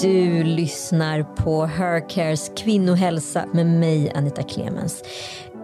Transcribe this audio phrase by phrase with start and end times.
[0.00, 5.02] Du lyssnar på Hercares kvinnohälsa med mig Anita Clemens.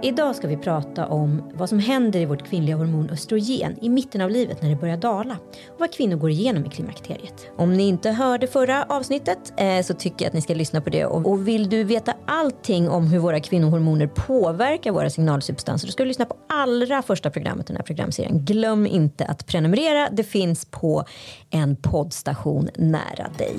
[0.02, 4.20] Idag ska vi prata om vad som händer i vårt kvinnliga hormon östrogen i mitten
[4.20, 5.36] av livet när det börjar dala
[5.68, 7.46] och vad kvinnor går igenom i klimakteriet.
[7.56, 10.90] Om ni inte hörde förra avsnittet eh, så tycker jag att ni ska lyssna på
[10.90, 15.92] det och, och vill du veta allting om hur våra kvinnohormoner påverkar våra signalsubstanser då
[15.92, 18.44] ska du lyssna på allra första programmet i den här programserien.
[18.44, 20.08] Glöm inte att prenumerera.
[20.12, 21.04] Det finns på
[21.50, 23.56] en poddstation nära dig.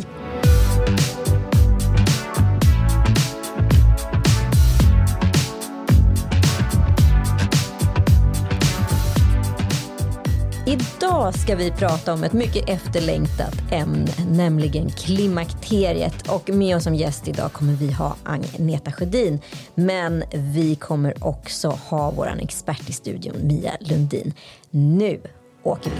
[10.66, 16.30] Idag ska vi prata om ett mycket efterlängtat ämne, nämligen klimakteriet.
[16.30, 19.40] Och med oss som gäst idag kommer vi ha Agneta Sjödin.
[19.76, 24.34] Men vi kommer också ha vår expert i studion, Mia Lundin.
[24.70, 25.22] Nu
[25.64, 25.98] åker vi!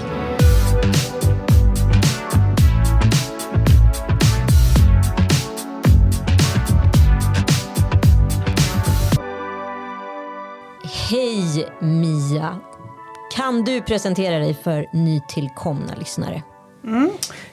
[11.10, 12.60] Hej Mia!
[13.36, 16.44] Kan du presentera dig för nytillkomna lyssnare?
[16.84, 17.10] Mm.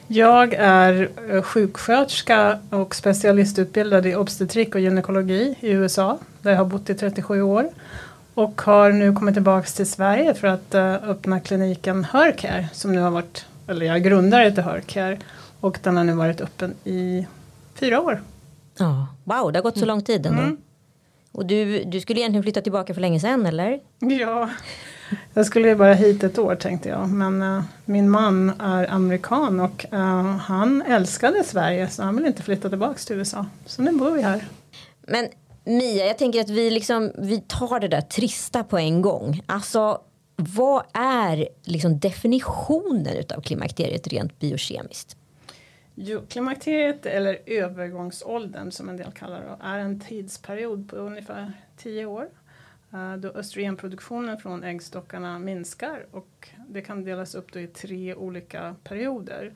[0.07, 6.65] Jag är eh, sjuksköterska och specialistutbildad i obstetrik och gynekologi i USA där jag har
[6.65, 7.69] bott i 37 år
[8.33, 13.01] och har nu kommit tillbaka till Sverige för att uh, öppna kliniken Hercare som nu
[13.01, 15.17] har varit, eller jag är grundare till Hercare
[15.59, 17.27] och den har nu varit öppen i
[17.75, 18.21] fyra år.
[18.77, 20.41] Ja, wow, det har gått så lång tid ändå.
[20.41, 20.57] Mm.
[21.31, 23.79] Och du, du skulle egentligen flytta tillbaka för länge sedan eller?
[23.99, 24.49] Ja,
[25.33, 27.09] jag skulle ju bara hit ett år tänkte jag.
[27.09, 32.43] Men uh, min man är amerikan och uh, han älskade Sverige så han vill inte
[32.43, 33.45] flytta tillbaka till USA.
[33.65, 34.45] Så nu bor vi här.
[35.07, 35.27] Men
[35.63, 39.41] Mia, jag tänker att vi, liksom, vi tar det där trista på en gång.
[39.45, 40.01] Alltså,
[40.35, 45.17] vad är liksom definitionen av klimakteriet rent biokemiskt?
[45.95, 52.05] Jo, klimakteriet eller övergångsåldern som en del kallar det är en tidsperiod på ungefär 10
[52.05, 52.29] år
[52.93, 59.53] Eh, då östrogenproduktionen från äggstockarna minskar och det kan delas upp i tre olika perioder.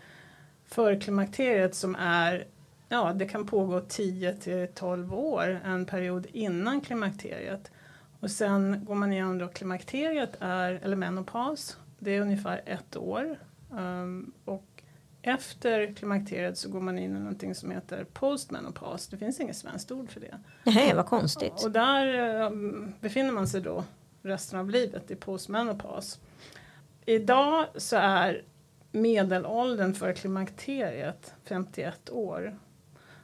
[0.66, 2.47] Förklimakteriet som är
[2.90, 7.72] Ja, det kan pågå 10 till 12 år, en period innan klimakteriet.
[8.19, 13.40] Och sen går man igenom då klimakteriet är, eller menopaus, det är ungefär ett år.
[13.69, 14.75] Um, och
[15.28, 19.08] efter klimakteriet så går man in i någonting som heter postmenopaus.
[19.08, 20.38] Det finns inget svenskt ord för det.
[20.63, 21.63] Nej, vad konstigt.
[21.63, 22.50] Och där eh,
[23.00, 23.84] befinner man sig då
[24.22, 26.19] resten av livet i postmenopaus.
[27.06, 28.44] Idag så är
[28.91, 32.59] medelåldern för klimakteriet 51 år.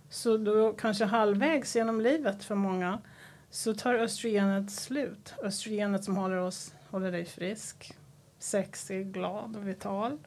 [0.09, 3.01] Så då kanske halvvägs genom livet för många
[3.49, 5.33] så tar östrogenet slut.
[5.43, 7.93] Östrogenet som håller, oss, håller dig frisk,
[8.39, 10.17] sexig, glad och vital.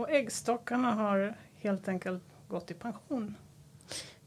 [0.00, 3.34] Och äggstockarna har helt enkelt gått i pension.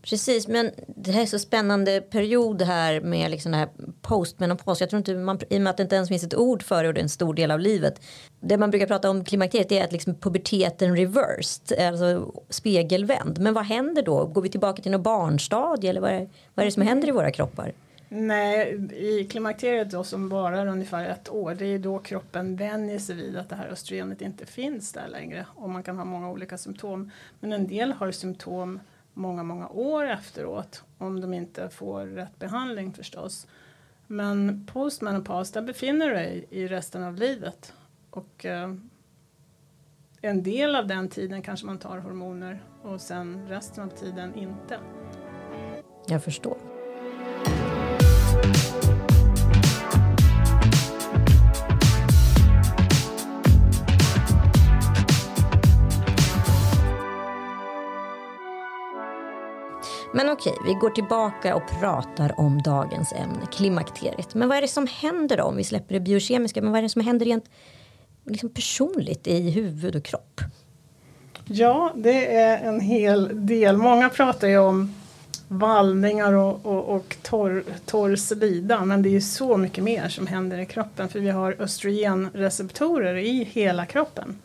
[0.02, 3.70] Precis, men det här är så spännande period här med liksom det här
[4.02, 4.82] postmenopaus.
[4.82, 6.84] Jag tror inte man, i och med att det inte ens finns ett ord för
[6.84, 8.02] det och det är en stor del av livet.
[8.40, 13.40] Det man brukar prata om klimakteriet är att liksom puberteten reversed, alltså spegelvänd.
[13.40, 14.26] Men vad händer då?
[14.26, 17.12] Går vi tillbaka till något barnstadie eller vad är, vad är det som händer i
[17.12, 17.74] våra kroppar?
[18.16, 23.16] Nej, i klimakteriet då som varar ungefär ett år, det är då kroppen vänjer sig
[23.16, 26.58] vid att det här östrogenet inte finns där längre och man kan ha många olika
[26.58, 27.12] symptom.
[27.40, 28.80] Men en del har symptom
[29.14, 33.48] många, många år efteråt om de inte får rätt behandling förstås.
[34.08, 37.74] Men postmenopaus, där befinner du dig i resten av livet
[38.10, 38.74] och eh,
[40.22, 44.80] en del av den tiden kanske man tar hormoner och sen resten av tiden inte.
[46.08, 46.73] Jag förstår.
[60.16, 64.36] Men okej, vi går tillbaka och pratar om dagens ämne, klimakteriet.
[64.36, 66.62] Men vad är det som händer då om vi släpper det biokemiska?
[66.62, 67.50] Men vad är det som händer rent
[68.26, 70.42] liksom personligt i huvud och kropp?
[71.46, 73.78] Ja, det är en hel del.
[73.78, 74.96] Många pratar ju om
[75.48, 78.86] vallningar och, och, och torr, torr slida.
[78.86, 83.16] Men det är ju så mycket mer som händer i kroppen för vi har östrogenreceptorer
[83.16, 84.36] i hela kroppen.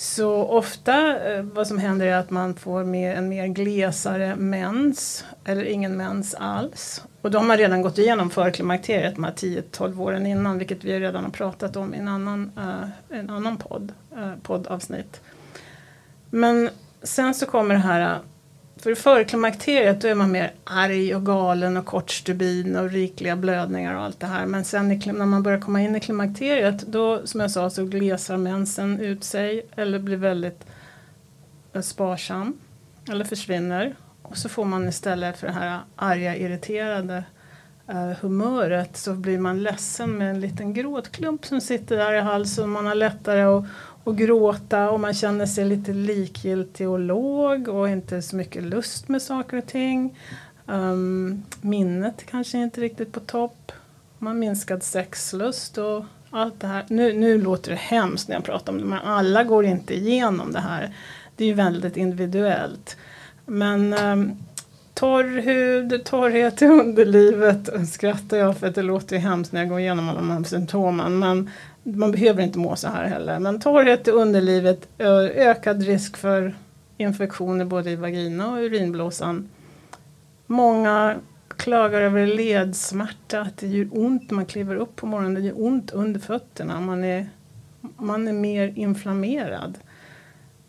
[0.00, 5.24] Så ofta eh, vad som händer är att man får mer, en mer glesare mens
[5.44, 7.04] eller ingen mens alls.
[7.20, 11.00] Och då har man redan gått igenom förklimakteriet de här 10-12 åren innan vilket vi
[11.00, 15.20] redan har pratat om i en annan, uh, en annan podd, uh, poddavsnitt.
[16.30, 16.70] Men
[17.02, 18.18] sen så kommer det här
[18.82, 23.36] för före klimakteriet då är man mer arg och galen och kort stubin och rikliga
[23.36, 24.46] blödningar och allt det här.
[24.46, 28.36] Men sen när man börjar komma in i klimakteriet då som jag sa så glesar
[28.36, 30.66] mensen ut sig eller blir väldigt
[31.72, 32.58] eh, sparsam.
[33.10, 33.96] eller försvinner.
[34.22, 37.24] Och så får man istället för det här arga, irriterade
[37.88, 42.70] eh, humöret så blir man ledsen med en liten gråtklump som sitter där i halsen.
[42.70, 43.64] Man har lättare att,
[44.10, 49.08] och gråta och man känner sig lite likgiltig och låg och inte så mycket lust
[49.08, 50.18] med saker och ting.
[50.66, 53.72] Um, minnet kanske inte riktigt på topp.
[54.18, 56.84] Man har minskad sexlust och allt det här.
[56.88, 60.52] Nu, nu låter det hemskt när jag pratar om det men alla går inte igenom
[60.52, 60.94] det här.
[61.36, 62.96] Det är ju väldigt individuellt.
[63.46, 64.36] Men um,
[64.94, 69.68] torr hud, torrhet i underlivet skrattar jag för att det låter ju hemskt när jag
[69.68, 71.18] går igenom alla de här symptomen.
[71.18, 71.50] Men
[71.82, 73.38] man behöver inte må så här heller.
[73.38, 76.54] Men torrhet i underlivet, ökad risk för
[76.96, 79.48] infektioner både i vagina och urinblåsan.
[80.46, 81.16] Många
[81.56, 85.34] klagar över ledsmärta, att det gör ont när man kliver upp på morgonen.
[85.34, 86.80] Det gör ont under fötterna.
[86.80, 87.26] Man är,
[87.96, 89.78] man är mer inflammerad.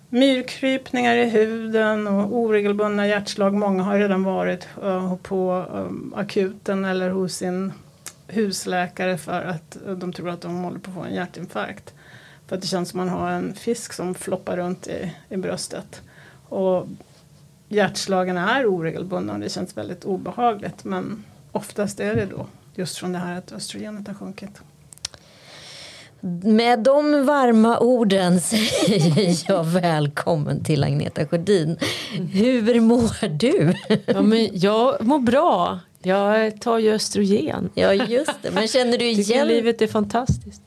[0.09, 3.53] Myrkrypningar i huden och oregelbundna hjärtslag.
[3.53, 4.67] Många har redan varit
[5.23, 5.65] på
[6.15, 7.71] akuten eller hos sin
[8.31, 11.93] husläkare för att de tror att de håller på att få en hjärtinfarkt.
[12.47, 16.01] För att det känns som man har en fisk som floppar runt i, i bröstet.
[16.49, 16.87] Och
[17.67, 20.83] hjärtslagen är oregelbundna och det känns väldigt obehagligt.
[20.83, 24.61] Men oftast är det då just från det här att östrogenet har sjunkit.
[26.43, 31.77] Med de varma orden säger jag välkommen till Agneta Sjödin.
[32.31, 33.73] Hur mår du?
[34.05, 35.79] Ja, men jag mår bra.
[36.01, 37.69] Jag tar ju östrogen.
[37.73, 39.25] Ja just det, men känner du igen?
[39.25, 40.61] Tycker livet är fantastiskt.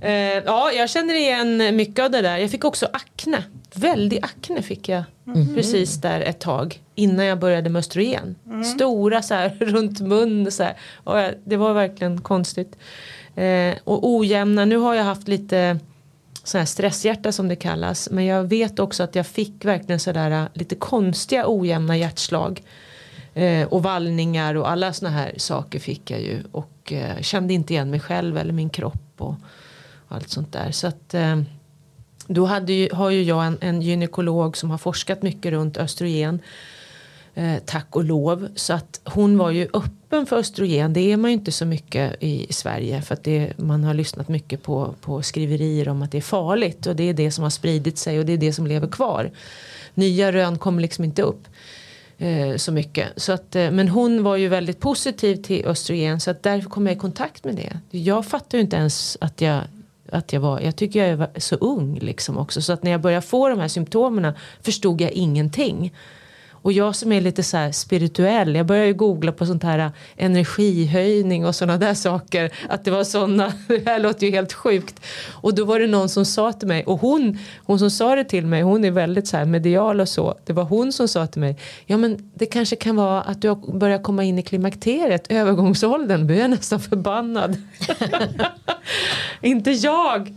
[0.00, 0.12] Eh,
[0.44, 2.38] ja, jag känner igen mycket av det där.
[2.38, 3.44] Jag fick också akne.
[3.74, 5.54] Väldig akne fick jag mm.
[5.54, 8.34] precis där ett tag innan jag började med östrogen.
[8.46, 8.64] Mm.
[8.64, 10.76] Stora så här runt mun så här.
[11.04, 12.76] Och det var verkligen konstigt.
[13.34, 15.78] Eh, och ojämna, nu har jag haft lite
[16.44, 18.08] så här stresshjärta som det kallas.
[18.10, 22.62] Men jag vet också att jag fick verkligen sådär äh, lite konstiga ojämna hjärtslag.
[23.34, 26.42] Eh, och vallningar och alla såna här saker fick jag ju.
[26.52, 29.34] Och eh, kände inte igen mig själv eller min kropp och,
[30.08, 30.70] och allt sånt där.
[30.70, 31.42] Så att eh,
[32.26, 36.40] då hade ju, har ju jag en, en gynekolog som har forskat mycket runt östrogen.
[37.34, 38.48] Eh, tack och lov.
[38.54, 40.92] Så att hon var ju öppen för östrogen.
[40.92, 43.02] Det är man ju inte så mycket i, i Sverige.
[43.02, 46.86] För att det, man har lyssnat mycket på, på skriverier om att det är farligt.
[46.86, 49.30] Och det är det som har spridit sig och det är det som lever kvar.
[49.94, 51.48] Nya rön kommer liksom inte upp
[52.20, 53.08] eh, så mycket.
[53.16, 56.20] Så att, eh, men hon var ju väldigt positiv till östrogen.
[56.20, 57.98] Så att därför kom jag i kontakt med det.
[57.98, 59.62] Jag fattar ju inte ens att jag
[60.12, 62.62] att jag var, jag tycker jag är så ung liksom också.
[62.62, 64.32] Så att när jag började få de här symptomen
[64.62, 65.92] förstod jag ingenting.
[66.62, 69.78] Och jag som är lite så här spirituell, jag började ju googla på sånt här
[69.78, 72.50] äh, energihöjning och sådana där saker.
[72.68, 75.00] Att det var sådana, det här låter ju helt sjukt.
[75.30, 78.24] Och då var det någon som sa till mig, och hon, hon som sa det
[78.24, 80.34] till mig, hon är väldigt så här medial och så.
[80.46, 83.48] Det var hon som sa till mig, ja men det kanske kan vara att du
[83.48, 87.56] har börjat komma in i klimakteriet, övergångsåldern, blir jag nästan förbannad.
[89.40, 90.34] Inte jag!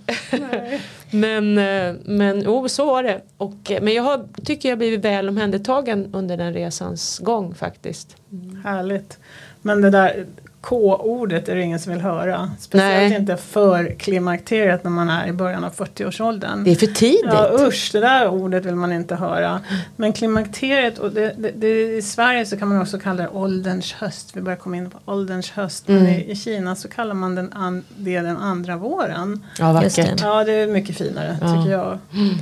[1.13, 3.21] Men äh, men oh, så var det.
[3.37, 8.17] Och, eh, men jag har, tycker jag blivit väl omhändertagen under den resans gång faktiskt.
[8.31, 8.61] Mm.
[8.63, 9.19] Härligt.
[9.61, 10.25] Men det där
[10.63, 12.51] K-ordet är det ingen som vill höra.
[12.59, 13.19] Speciellt Nej.
[13.19, 16.63] inte för klimakteriet när man är i början av 40-årsåldern.
[16.63, 17.25] Det är för tidigt.
[17.25, 19.61] Ja usch, det där ordet vill man inte höra.
[19.95, 23.93] Men klimakteriet, och det, det, det, i Sverige så kan man också kalla det ålderns
[23.93, 24.37] höst.
[24.37, 25.89] Vi börjar komma in på ålderns höst.
[25.89, 26.03] Mm.
[26.03, 29.45] Men i, i, Kina så kallar man den an, det den andra våren.
[29.59, 30.21] Ja, vackert.
[30.21, 31.47] Ja, det är mycket finare ja.
[31.47, 31.99] tycker jag.
[32.13, 32.35] Mm.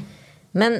[0.51, 0.80] Men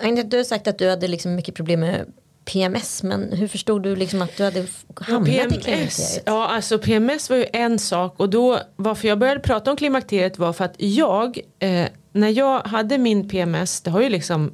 [0.00, 2.12] Agneta, du har sagt att du hade liksom mycket problem med
[2.52, 6.22] PMS, men hur förstod du liksom att du hade hamnat ja, PMS, i klimakteriet?
[6.26, 10.38] Ja, alltså PMS var ju en sak och då varför jag började prata om klimakteriet
[10.38, 14.52] var för att jag, eh, när jag hade min PMS, det har ju liksom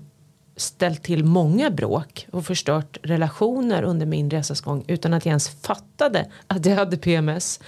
[0.57, 5.49] ställt till många bråk och förstört relationer under min resas gång utan att jag ens
[5.49, 7.61] fattade att jag hade PMS.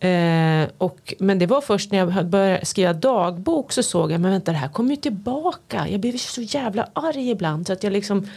[0.00, 4.30] Eh, och, men det var först när jag började skriva dagbok så såg jag men
[4.30, 5.88] vänta det här kommer ju tillbaka.
[5.88, 8.28] Jag blev så jävla arg ibland så att jag liksom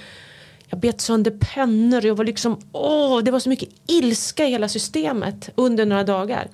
[0.70, 2.06] jag bet sönder pennor.
[2.06, 6.48] Jag var liksom, åh, det var så mycket ilska i hela systemet under några dagar.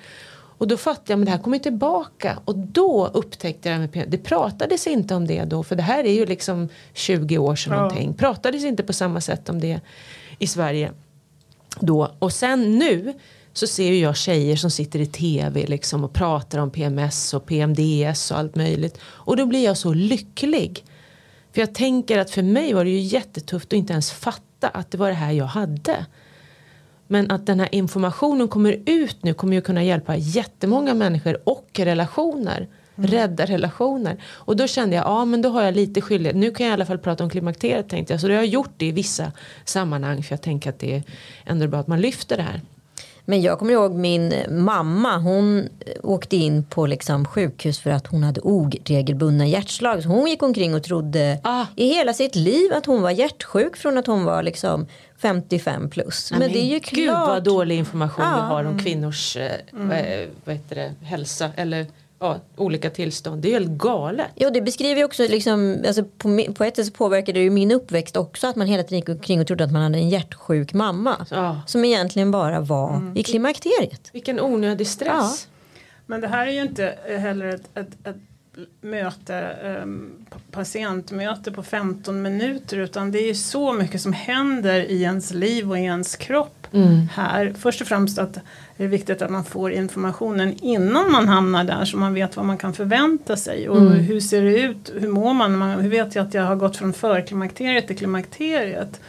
[0.57, 2.39] Och då fattade jag, men det här kommer tillbaka.
[2.45, 6.13] Och då upptäckte jag det Det pratades inte om det då, för det här är
[6.13, 7.79] ju liksom 20 år sedan ja.
[7.79, 8.13] någonting.
[8.13, 9.81] Pratades inte på samma sätt om det
[10.39, 10.91] i Sverige
[11.79, 12.11] då.
[12.19, 13.13] Och sen nu
[13.53, 18.31] så ser jag tjejer som sitter i tv liksom och pratar om PMS och PMDS
[18.31, 18.97] och allt möjligt.
[19.03, 20.85] Och då blir jag så lycklig.
[21.53, 24.91] För jag tänker att för mig var det ju jättetufft att inte ens fatta att
[24.91, 26.05] det var det här jag hade.
[27.07, 31.69] Men att den här informationen kommer ut nu kommer ju kunna hjälpa jättemånga människor och
[31.73, 34.17] relationer rädda relationer.
[34.23, 36.35] Och då kände jag, ja men då har jag lite skyldighet.
[36.35, 38.21] Nu kan jag i alla fall prata om klimakteriet tänkte jag.
[38.21, 39.31] Så då har jag gjort det i vissa
[39.65, 40.23] sammanhang.
[40.23, 41.03] För jag tänker att det är
[41.45, 42.61] ändå bra att man lyfter det här.
[43.25, 45.17] Men jag kommer ihåg min mamma.
[45.17, 45.69] Hon
[46.03, 50.03] åkte in på liksom sjukhus för att hon hade oregelbundna hjärtslag.
[50.03, 51.65] Så hon gick omkring och trodde Ah.
[51.75, 54.87] i hela sitt liv att hon var hjärtsjuk från att hon var liksom
[55.17, 56.31] 55 plus.
[56.31, 57.43] Men, det är ju Gud vad klart.
[57.43, 58.35] dålig information Ja.
[58.35, 59.97] vi har om kvinnors eh, vad,
[60.45, 61.85] vad heter det, hälsa eller
[62.23, 63.41] ja, olika tillstånd.
[63.41, 64.27] Det är helt galet.
[64.35, 67.49] Jo det beskriver ju också liksom, alltså på, på ett sätt så påverkade det ju
[67.49, 70.09] min uppväxt också att man hela tiden gick omkring och trodde att man hade en
[70.09, 71.25] hjärtsjuk mamma.
[71.31, 71.61] Ja.
[71.67, 74.09] Som egentligen bara var i klimakteriet.
[74.13, 75.47] Vilken onödig stress.
[76.05, 78.15] Men det här är ju inte heller ett, ett, ett
[78.81, 85.03] möte, um, patientmöte på 15 minuter utan det är ju så mycket som händer i
[85.03, 87.07] ens liv och i ens kropp Mm.
[87.13, 87.53] här.
[87.59, 88.37] Först och främst att
[88.77, 92.45] det är viktigt att man får informationen innan man hamnar där så man vet vad
[92.45, 93.93] man kan förvänta sig och Mm.
[93.93, 96.77] hur ser det ut, hur mår man, man, hur vet jag att jag har gått
[96.77, 99.01] från förklimakteriet till klimakteriet.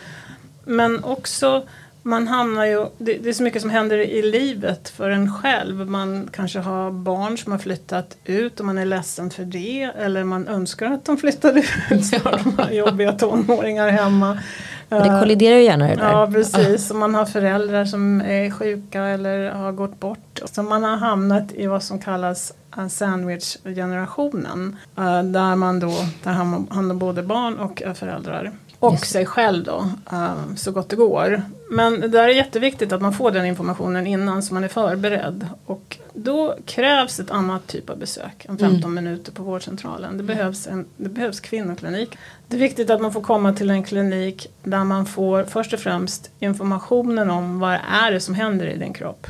[0.64, 1.62] Men också
[2.06, 5.90] man hamnar ju, det, det är så mycket som händer i livet för en själv.
[5.90, 9.90] Man kanske har barn som har flyttat ut och man är ledsen för det.
[9.98, 12.06] Eller man önskar att de flyttade ut.
[12.06, 14.38] Så har de jobbiga tonåringar hemma.
[14.88, 16.10] Och det kolliderar ju gärna det där.
[16.12, 20.40] Ja precis, och man har föräldrar som är sjuka eller har gått bort.
[20.44, 22.52] Så man har hamnat i vad som kallas
[22.90, 24.76] sandwich-generationen.
[24.98, 26.30] eh, Där man då tar
[26.74, 28.50] hand om både barn och föräldrar.
[28.86, 31.42] Och Just sig själv då, eh, så gott det går.
[31.70, 35.48] Men det där är jätteviktigt att man får den informationen innan så man är förberedd.
[35.66, 40.16] Och då krävs ett annat typ av besök än 15 minuter på vårdcentralen.
[40.16, 42.18] Det behövs, en, det behövs kvinnoklinik.
[42.48, 45.80] Det är viktigt att man får komma till en klinik där man får först och
[45.80, 49.26] främst informationen om vad är det som händer i din kropp.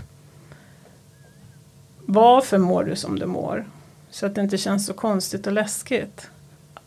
[2.06, 3.64] Varför mår du som du mår?
[4.10, 6.30] Så att det inte känns så konstigt och läskigt.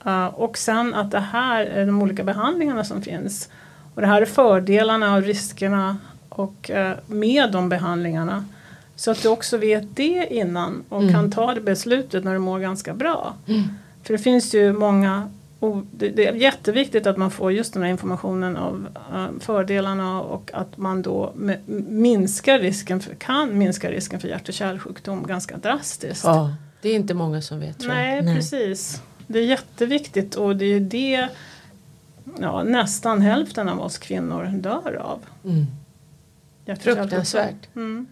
[0.05, 3.49] Uh, och sen att det här är de olika behandlingarna som finns.
[3.95, 5.97] Och det här är fördelarna och riskerna
[6.29, 8.45] och, uh, med de behandlingarna.
[8.95, 11.13] Så att du också vet det innan och Mm.
[11.13, 13.33] kan ta det beslutet när du mår ganska bra.
[14.03, 15.29] För det finns ju många
[15.91, 20.77] det, är jätteviktigt att man får just den här informationen av eh, fördelarna och att
[20.77, 21.33] man då
[21.89, 26.23] minskar risken för, kan minska risken för hjärt och kärlsjukdom ganska drastiskt.
[26.23, 27.87] Ja, det är inte många som vet jag.
[27.87, 28.35] Nej, Nej.
[28.35, 29.01] precis.
[29.27, 31.29] Det är jätteviktigt och det är det
[32.39, 35.19] ja, nästan hälften av oss kvinnor dör av.
[35.45, 35.65] Mm.
[36.79, 37.75] Fruktansvärt.
[37.75, 38.07] Mm.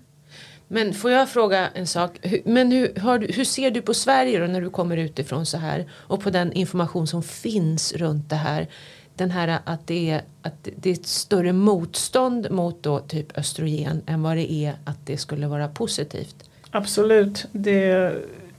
[0.68, 2.12] Men får jag fråga en sak?
[2.46, 5.90] Men hur, du, hur ser du på Sverige då när du kommer utifrån så här?
[5.92, 8.68] Och på den information som finns runt det här.
[9.16, 14.02] Den här att det är, att det är ett större motstånd mot då typ östrogen
[14.06, 16.50] än vad det är att det skulle vara positivt.
[16.72, 17.46] Absolut.
[17.52, 18.16] Det,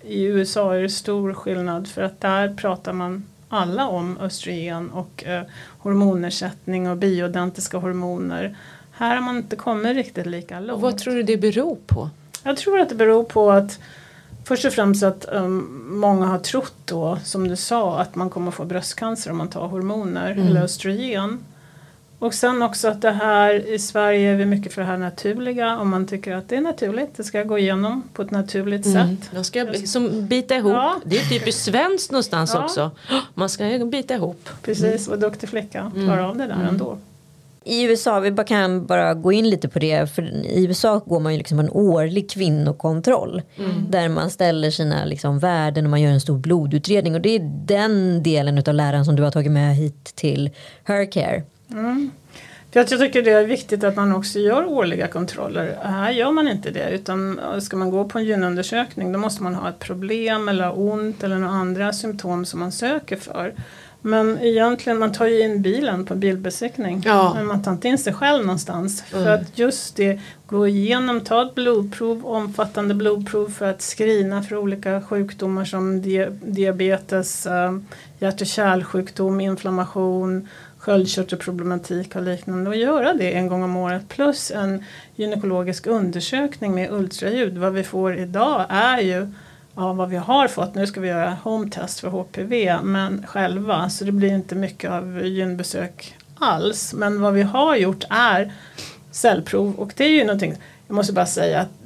[0.08, 5.24] I USA är det stor skillnad för att där pratar man alla om östrogen och
[5.24, 5.42] eh,
[5.78, 8.56] hormonersättning och bioidentiska hormoner.
[8.92, 10.72] Här har man inte kommit riktigt lika långt.
[10.72, 12.10] Och vad tror du det beror på?
[12.42, 13.78] Jag tror att det beror på att
[14.44, 18.50] först och främst att um, många har trott då, som du sa, att man kommer
[18.50, 20.46] få bröstcancer om man tar hormoner Mm.
[20.46, 21.38] eller östrogen.
[22.18, 25.78] Och sen också att det här i Sverige är vi mycket för det här naturliga.
[25.78, 29.30] Om man tycker att det är naturligt, det ska gå igenom på ett naturligt sätt.
[29.34, 30.72] Man ska bi- som bita ihop.
[30.72, 30.96] Ja.
[31.04, 32.64] Det är typiskt svenskt någonstans Ja.
[32.64, 32.90] också.
[33.34, 34.48] Man ska bita ihop.
[34.62, 36.06] Precis, vad duktig flicka, Mm.
[36.06, 36.98] klarar av det där ändå.
[37.64, 40.10] I USA, vi bara kan bara gå in lite på det.
[40.14, 43.42] För i USA går man ju liksom en årlig kvinnokontroll.
[43.90, 47.14] Där man ställer sina liksom värden och man gör en stor blodutredning.
[47.14, 50.50] Och det är den delen av läran som du har tagit med hit till
[50.84, 51.42] Hercare.
[52.72, 55.78] För att jag tycker det är viktigt att man också gör årliga kontroller.
[55.82, 59.42] Här gör man inte det utan äh, ska man gå på en gynundersökning då måste
[59.42, 63.54] man ha ett problem eller ont eller några andra symptom som man söker för.
[64.00, 67.02] Men egentligen, man tar ju in bilen på bilbesiktning.
[67.04, 67.32] Ja.
[67.34, 69.02] Men man tar inte in sig själv någonstans.
[69.02, 69.34] För Mm.
[69.34, 75.02] att just det, gå igenom, ta ett blodprov, omfattande blodprov för att screena för olika
[75.02, 77.78] sjukdomar som di- diabetes, äh,
[78.18, 80.48] hjärt och kärlsjukdom, inflammation,
[80.86, 84.84] sköldkörtelproblematik och liknande och göra det en gång om året plus en
[85.16, 87.58] gynekologisk undersökning med ultraljud.
[87.58, 89.32] Vad vi får idag är ju
[89.74, 90.74] ja, vad vi har fått.
[90.74, 94.90] Nu ska vi göra home test för HPV men själva så det blir inte mycket
[94.90, 96.94] av gynbesök alls.
[96.94, 98.52] Men vad vi har gjort är
[99.10, 100.54] cellprov och det är ju någonting,
[100.86, 101.85] jag måste bara säga att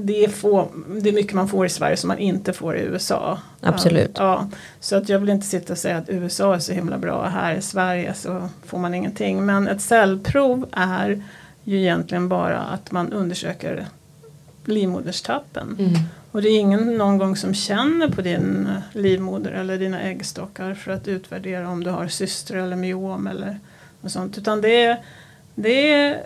[0.00, 0.68] det är, få,
[1.02, 3.38] det är mycket man får i Sverige som man inte får i USA.
[3.60, 4.10] Absolut.
[4.14, 4.48] Ja,
[4.80, 7.30] så att jag vill inte sitta och säga att USA är så himla bra och
[7.30, 9.46] här i Sverige så får man ingenting.
[9.46, 11.22] Men ett cellprov är
[11.64, 13.86] ju egentligen bara att man undersöker
[14.64, 15.76] livmoderstappen.
[15.78, 15.92] Mm.
[16.32, 20.92] Och det är ingen någon gång som känner på din livmoder eller dina äggstockar för
[20.92, 23.58] att utvärdera om du har syster eller myom eller
[24.00, 24.38] något sånt.
[24.38, 24.96] Utan det är,
[25.54, 26.22] det är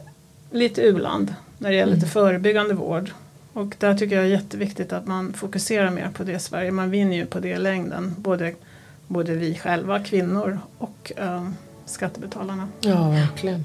[0.50, 3.11] lite uland när det gäller till förebyggande vård.
[3.52, 6.71] Och där tycker jag är jätteviktigt att man fokuserar mer på det i Sverige.
[6.71, 8.14] Man vinner ju på det i längden.
[8.18, 8.54] Både,
[9.06, 11.49] både vi själva, kvinnor och eh,
[11.85, 12.68] skattebetalarna.
[12.80, 13.64] Ja, verkligen.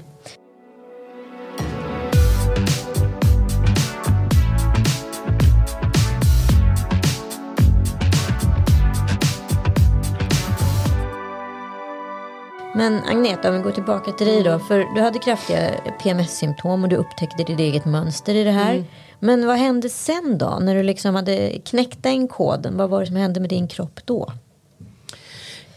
[12.78, 14.58] Men Agneta, om vi går tillbaka till dig då.
[14.58, 15.70] För du hade kraftiga
[16.02, 18.72] PMS-symptom och du upptäckte ditt eget mönster i det här.
[18.72, 18.84] Mm.
[19.20, 20.58] Men vad hände sen då?
[20.62, 22.76] När du liksom hade knäckt den koden.
[22.76, 24.32] Vad var det som hände med din kropp då?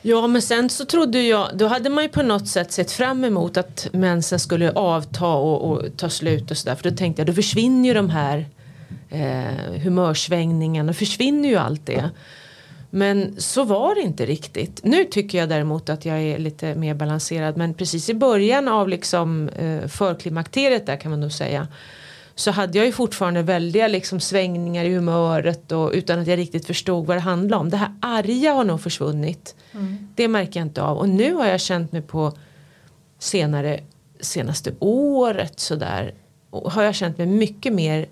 [0.01, 3.23] Ja men sen så trodde jag, då hade man ju på något sätt sett fram
[3.23, 6.75] emot att mensen skulle avta och, och ta slut och sådär.
[6.75, 8.45] För då tänkte jag då försvinner ju de här
[9.09, 12.09] eh, humörsvängningarna, försvinner ju allt det.
[12.93, 14.79] Men så var det inte riktigt.
[14.83, 17.57] Nu tycker jag däremot att jag är lite mer balanserad.
[17.57, 21.67] Men precis i början av liksom eh, förklimakteriet där kan man nog säga.
[22.35, 26.65] Så hade jag ju fortfarande väldiga liksom svängningar i humöret och utan att jag riktigt
[26.65, 27.69] förstod vad det handlade om.
[27.69, 29.55] Det här arga har nog försvunnit.
[30.15, 30.97] Det märker jag inte av.
[30.97, 32.33] Och nu har jag känt mig på
[33.19, 33.79] senare,
[34.19, 36.13] senaste året sådär.
[36.51, 38.05] Har jag känt mig mycket mer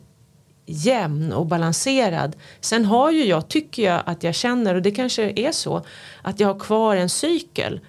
[0.69, 2.35] jämn och balanserad.
[2.61, 5.85] Sen har ju jag, tycker jag att jag känner, och det kanske är så,
[6.21, 7.79] att jag har kvar en cykel.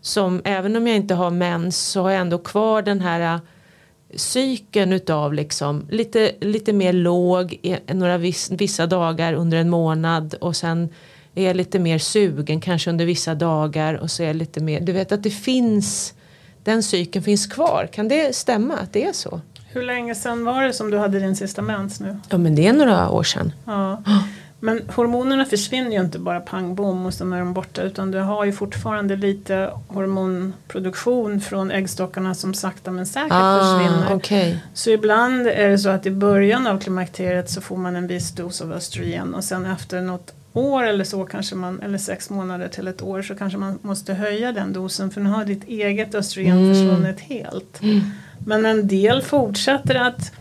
[0.00, 3.40] Som även om jag inte har mens så har jag ändå kvar den här äh,
[4.14, 10.56] cykeln utav liksom lite, lite mer låg några viss, vissa dagar under en månad och
[10.56, 10.88] sen
[11.34, 14.80] är jag lite mer sugen kanske under vissa dagar och så är jag lite mer,
[14.80, 16.14] du vet att det finns
[16.64, 17.88] den cykeln finns kvar.
[17.92, 19.40] Kan det stämma att det är så?
[19.76, 22.16] Hur länge sedan var det som du hade din sista mens nu?
[22.28, 23.52] Ja men det är några år sedan.
[23.64, 24.02] Ja.
[24.60, 28.18] Men hormonerna försvinner ju inte bara pang bom och så är de borta utan du
[28.18, 34.06] har ju fortfarande lite hormonproduktion från äggstockarna som sakta men säkert försvinner.
[34.10, 34.58] Ah, okej.
[34.74, 38.32] Så ibland är det så att i början av klimakteriet så får man en viss
[38.32, 42.68] dos av östrogen och sen efter något år eller så kanske man, eller sex månader
[42.68, 46.14] till ett år så kanske man måste höja den dosen för nu har ditt eget
[46.14, 46.74] östrogen Mm.
[46.74, 47.80] försvunnit helt.
[48.46, 50.32] Men en del fortsätter att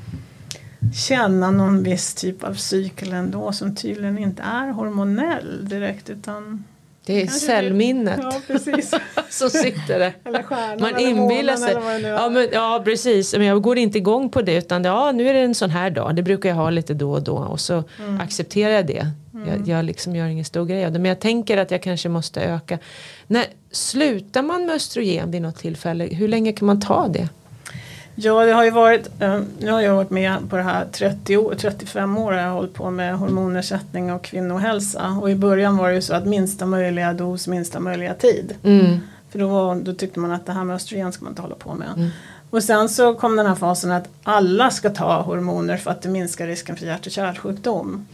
[1.08, 6.64] känna någon viss typ av cykel ändå som tydligen inte är hormonell direkt utan
[7.06, 8.94] Det är cellminnet Ja, precis.
[9.30, 10.14] som sitter där.
[10.24, 11.74] eller stjärnan Man eller inbillar sig.
[11.96, 12.10] eller.
[12.10, 15.34] Ja, men, ja precis, men jag går inte igång på det utan ja, nu är
[15.34, 16.16] det en sån här dag.
[16.16, 18.22] Det brukar jag ha lite då och då och så Mm.
[18.22, 19.08] accepterar jag det.
[19.48, 21.00] Jag, jag liksom gör ingen stor grej av det.
[21.00, 22.80] Men jag tänker att jag kanske måste öka.
[23.28, 26.04] När, slutar man med östrogen vid något tillfälle?
[26.06, 27.30] Hur länge kan man ta det?
[28.16, 31.38] Ja, det har ju varit, eh, nu har jag varit med på det här 30
[31.38, 35.18] år, 35 år har jag hållit på med hormonersättning och kvinnohälsa.
[35.22, 38.56] Och i början var det ju så att minsta möjliga dos, minsta möjliga tid.
[38.64, 39.00] Mm.
[39.30, 41.74] För då, då tyckte man att det här med östrogen ska man inte hålla på
[41.74, 42.12] med.
[42.50, 46.10] Och sen så kom den här fasen att alla ska ta hormoner för att det
[46.10, 48.08] minskar risken för hjärt och kärlsjukdom.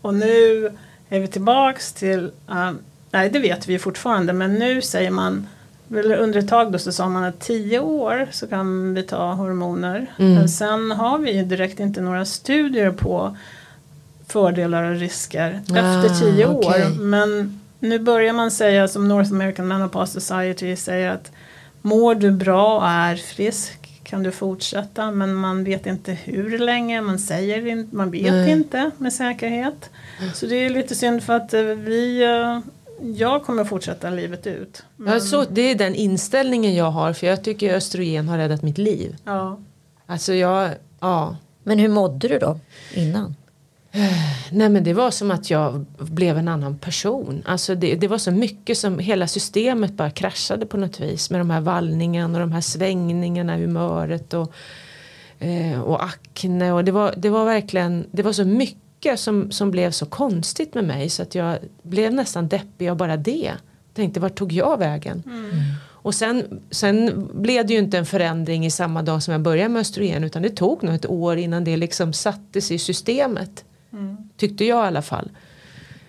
[0.00, 0.70] Och nu
[1.08, 2.70] är vi tillbaks till, eh,
[3.10, 5.46] nej det vet vi fortfarande, men nu säger man
[5.90, 10.06] under ett tag då så sa man att 10 år så kan vi ta hormoner.
[10.18, 10.34] Mm.
[10.34, 13.36] Men sen har vi ju direkt inte några studier på
[14.26, 17.00] fördelar och risker Ah, efter 10 år.
[17.00, 21.32] Men nu börjar man säga som North American Menopause Society säger att
[21.82, 27.00] mår du bra och är frisk kan du fortsätta men man vet inte hur länge,
[27.00, 28.50] man säger inte, man vet Nej.
[28.50, 29.90] inte med säkerhet.
[30.34, 32.58] Så det är lite synd för att eh, vi, eh,
[33.02, 34.82] jag kommer fortsätta livet ut.
[34.96, 38.62] Men, Ja, så, det är den inställningen jag har för jag tycker östrogen har räddat
[38.62, 39.16] mitt liv.
[39.24, 39.58] ja.
[40.06, 41.36] Alltså jag, ja.
[41.62, 42.58] Men hur mådde du då
[42.94, 43.34] innan?
[44.52, 47.42] Nej men det var som att jag blev en annan person.
[47.46, 51.30] Alltså det, det var så mycket som hela systemet bara kraschade på något vis.
[51.30, 54.52] Med de här vallningarna och de här svängningarna i humöret och,
[55.38, 56.72] eh, och akne.
[56.72, 58.78] Och det var, det var verkligen, det var så mycket
[59.16, 61.10] som, som blev så konstigt med mig.
[61.10, 63.52] Så att jag blev nästan deppig av bara det.
[63.94, 65.22] Tänkte vart tog jag vägen?
[66.02, 69.68] Och sen, sen blev det ju inte en förändring i samma dag som jag började
[69.68, 73.64] med östrogen utan det tog nog ett år innan det liksom sattes i systemet.
[74.36, 75.30] Tyckte jag i alla fall.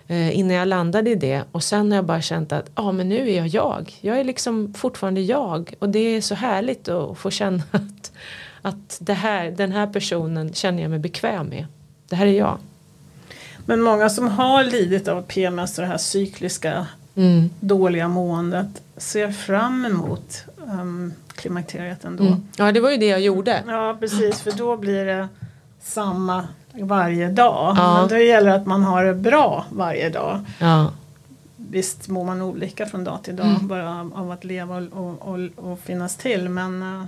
[0.08, 3.10] Eh, innan jag landade i det och sen har jag bara känt att ja men
[3.10, 3.97] nu är jag jag.
[4.01, 8.12] Jag är liksom fortfarande jag och det är så härligt att få känna att,
[8.62, 11.65] att det här, den här personen känner jag mig bekväm med.
[12.10, 12.58] Det här är jag.
[13.72, 17.50] Men många som har lidit av PMS och det här cykliska Mm.
[17.60, 20.44] dåliga måendet ser fram emot
[20.82, 22.24] um, klimakteriet ändå.
[22.24, 22.44] Mm.
[22.58, 23.64] Ja det var ju det jag gjorde.
[23.68, 25.28] Ja precis för då blir det
[25.82, 27.76] samma varje dag.
[27.78, 28.00] Ja.
[28.00, 30.40] Men det gäller att man har det bra varje dag.
[30.60, 30.92] Ja.
[31.56, 33.68] Visst mår man olika från dag till dag Mm.
[33.68, 36.50] bara av att leva och, och, och, och finnas till.
[36.50, 37.06] Men eh,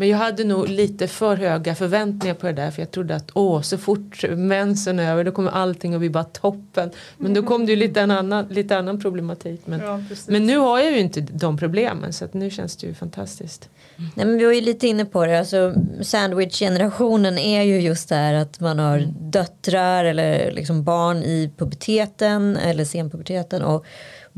[0.00, 3.30] Men jag hade nog lite för höga förväntningar på det där för jag trodde att
[3.34, 6.90] åh så fort mensen är över då kommer allting att bli bara toppen.
[7.16, 9.60] Men då kom det ju lite en annan, lite annan problematik.
[9.64, 12.86] Men, ja, men nu har jag ju inte de problemen så att nu känns det
[12.86, 13.68] ju fantastiskt.
[13.96, 15.38] Nej, men vi var ju lite inne på det.
[15.38, 21.50] Alltså, Sandwich-generationen är ju just det här att man har döttrar eller liksom barn i
[21.56, 23.84] puberteten eller senpuberteten och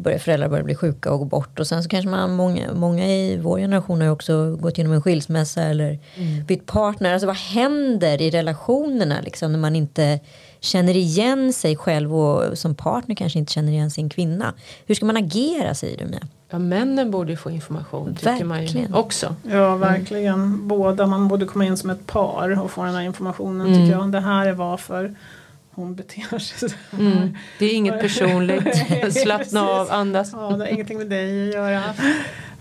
[0.01, 1.61] börjar, föräldrar börjar bli sjuka och gå bort.
[1.61, 4.93] Och sen så kanske man, många, många i vår generation har ju också gått igenom
[4.95, 5.99] en skilsmässa eller
[6.47, 7.13] bytt partner.
[7.13, 10.21] Alltså vad händer i relationerna liksom när man inte
[10.61, 14.55] känner igen sig själv och som partner kanske inte känner igen sin kvinna.
[14.87, 16.21] Hur ska man agera säger du Mia?
[16.53, 18.95] Ja männen borde ju få information tycker man ju Verkligen.
[18.95, 19.35] också.
[19.51, 20.69] Ja, verkligen.
[20.69, 21.07] Båda.
[21.07, 23.79] Man borde komma in som ett par och få den här informationen Mm.
[23.79, 24.13] tycker jag.
[24.13, 25.15] Det här är varför
[25.81, 26.77] hon beter sig så.
[26.99, 27.37] Mm.
[27.59, 28.69] Det är inget personligt.
[29.23, 30.31] Slappna av, andas.
[30.33, 31.83] Ja, det har ingenting med dig att göra.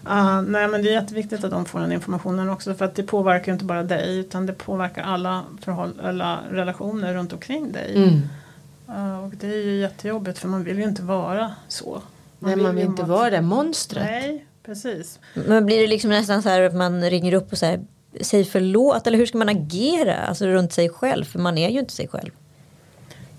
[0.10, 3.04] Uh, nej men det är jätteviktigt att de får den informationen också för att det
[3.04, 7.94] påverkar ju inte bara dig utan det påverkar alla, förhåll- alla relationer runt omkring dig.
[7.96, 8.22] Mm.
[8.90, 12.02] Uh, och det är ju jättejobbigt för man vill ju inte vara så.
[12.40, 14.04] Nej man vill inte att- vara det monstret.
[14.06, 15.20] Nej, precis.
[15.34, 17.80] Men blir det liksom nästan så här att man ringer upp och säger
[18.22, 21.80] säg förlåt eller hur ska man agera alltså runt sig själv för man är ju
[21.80, 22.32] inte sig själv.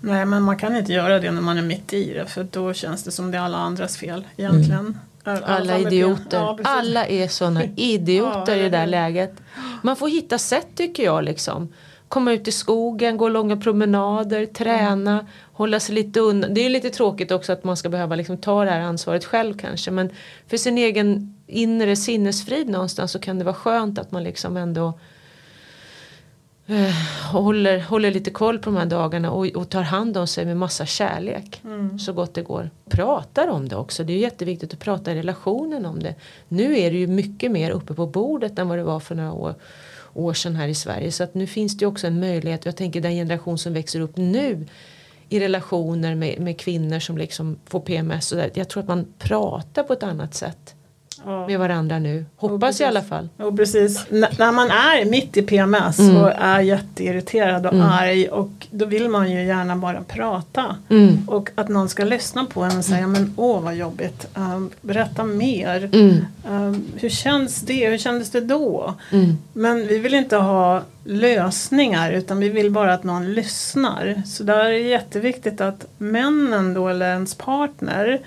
[0.01, 2.73] Nej men man kan inte göra det när man är mitt i det för då
[2.73, 4.97] känns det som det är alla andras fel egentligen.
[5.25, 6.37] I alla idioter.
[6.37, 6.59] Ja.
[6.63, 9.33] Alla är såna idioter Ja, i det där läget.
[9.81, 11.73] Man får hitta sätt tycker jag liksom.
[12.07, 16.53] Komma ut i skogen, gå långa promenader, träna, hålla sig lite undan.
[16.53, 19.57] Det är lite tråkigt också att man ska behöva liksom ta det här ansvaret själv
[19.57, 19.91] kanske.
[19.91, 20.09] Men
[20.47, 24.99] för sin egen inre sinnesfrid någonstans så kan det vara skönt att man liksom ändå
[26.71, 30.45] eh, håller, håller lite koll på de här dagarna och, och tar hand om sig
[30.45, 31.61] med massa kärlek.
[31.63, 31.99] Mm.
[31.99, 32.69] Så gott det går.
[32.89, 34.03] Pratar om det också.
[34.03, 36.15] Det är jätteviktigt att prata i relationen om det.
[36.47, 39.33] Nu är det ju mycket mer uppe på bordet än vad det var för några
[39.33, 39.55] år,
[40.13, 41.11] år sedan här i Sverige.
[41.11, 42.65] Så att nu finns det ju också en möjlighet.
[42.65, 44.67] Jag tänker den generation som växer upp nu
[45.29, 48.31] i relationer med, med kvinnor som liksom får PMS.
[48.31, 48.51] Och där.
[48.53, 50.75] Jag tror att man pratar på ett annat sätt
[51.25, 51.47] Ja.
[51.47, 52.25] med varandra nu.
[52.35, 53.29] Hoppas i alla fall.
[53.39, 54.05] Jo precis.
[54.11, 56.17] N- när man är mitt i PMS Mm.
[56.17, 57.87] och är jätteirriterad och Mm.
[57.89, 60.75] arg och då vill man ju gärna bara prata.
[60.89, 61.17] Mm.
[61.29, 65.23] Och att någon ska lyssna på en och säga men åh vad jobbigt, Ehm, berätta
[65.23, 65.89] mer.
[65.93, 66.25] Mm.
[66.49, 68.93] Ehm, hur känns det, hur kändes det då?
[69.11, 69.37] Mm.
[69.53, 74.21] Men vi vill inte ha lösningar utan vi vill bara att någon lyssnar.
[74.25, 78.19] Så där är det jätteviktigt att männen då eller ens partner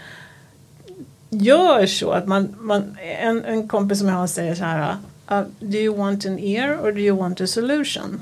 [1.39, 4.97] gör så att man, man en, en kompis som jag har säger så här
[5.31, 8.21] uh, Do you want an ear or do you want a solution?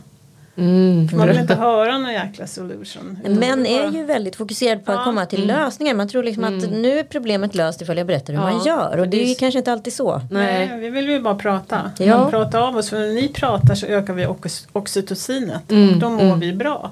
[0.57, 1.09] Mm.
[1.13, 3.19] Man vill inte höra någon jäkla solution.
[3.25, 5.05] Män det bara- är ju väldigt fokuserade på att Ja.
[5.05, 5.95] komma till lösningar.
[5.95, 8.99] Man tror liksom att nu är problemet löst ifall jag berättar hur Ja, man gör.
[8.99, 10.21] Och det är ju kanske inte alltid så.
[10.31, 10.79] Nej, Nej.
[10.81, 11.91] vi vill ju bara prata.
[11.99, 12.19] Ja.
[12.19, 12.91] Man pratar av oss.
[12.91, 15.71] För när ni pratar så ökar vi ox- oxytocinet.
[15.71, 16.41] Mm, Och då mår mm.
[16.41, 16.91] vi bra.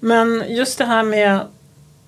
[0.00, 1.40] Men just det här med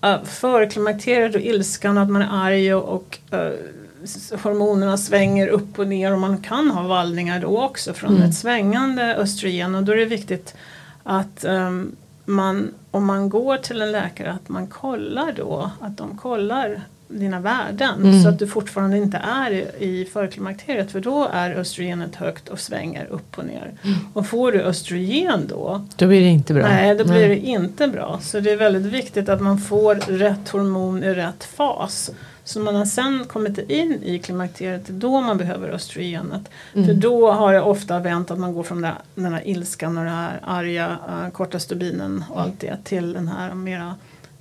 [0.07, 1.99] uh, förklimakteriet och ilskan.
[1.99, 6.13] Att man är arg och, och uh, hormonerna svänger upp och ner.
[6.13, 8.29] Och man kan ha vallningar då också från Mm.
[8.29, 9.75] ett svängande östrogen.
[9.75, 10.55] Och då är det viktigt
[11.03, 15.71] att um, man, om man går till en läkare att man kollar då.
[15.81, 18.03] Att de kollar dina värden.
[18.03, 18.23] Mm.
[18.23, 20.91] Så att du fortfarande inte är i, i förklimakteriet.
[20.91, 23.73] För då är östrogenet högt och svänger upp och ner.
[24.13, 25.87] Och får du östrogen då.
[25.97, 26.63] Då blir det inte bra.
[26.63, 28.19] Nej, då blir det inte bra.
[28.23, 32.11] Så det är väldigt viktigt att man får rätt hormon i rätt fas.
[32.45, 36.43] Så när man sen kommit in i klimakteriet, det är då man behöver östrogenet.
[36.75, 36.87] Mm.
[36.87, 40.13] För då har det ofta vänt att man går från den här ilskan och den
[40.13, 43.95] här arga, uh, korta stubinen och allt det till den här mera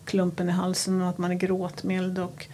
[0.05, 2.47] klumpen i halsen och att man är gråtmild och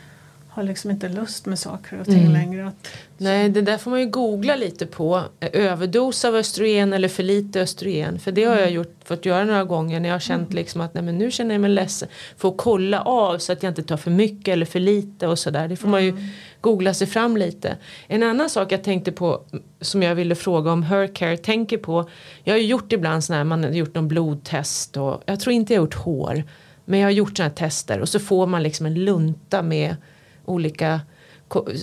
[0.53, 2.33] har liksom inte lust med saker och ting Mm.
[2.33, 2.67] längre.
[2.67, 2.87] Att,
[3.17, 5.21] Nej, det där får man ju googla lite på.
[5.39, 8.19] Eh, Överdos av östrogen eller för lite östrogen.
[8.19, 10.93] För det har jag gjort, fått göra några gånger när jag har känt liksom att
[10.93, 12.09] nej, men nu känner jag mig ledsen.
[12.37, 15.39] För att kolla av så att jag inte tar för mycket eller för lite och
[15.39, 15.67] sådär.
[15.67, 16.13] Det får man ju
[16.61, 17.77] googla sig fram lite.
[18.07, 19.41] En annan sak jag tänkte på
[19.81, 22.09] som jag ville fråga om Hercare tänker på.
[22.43, 25.53] Jag har ju gjort ibland sådana här, man har gjort någon blodtest och jag tror
[25.53, 26.43] inte jag har gjort hår.
[26.85, 29.95] Men jag har gjort sådana här tester och så får man liksom en lunta med
[30.45, 31.01] olika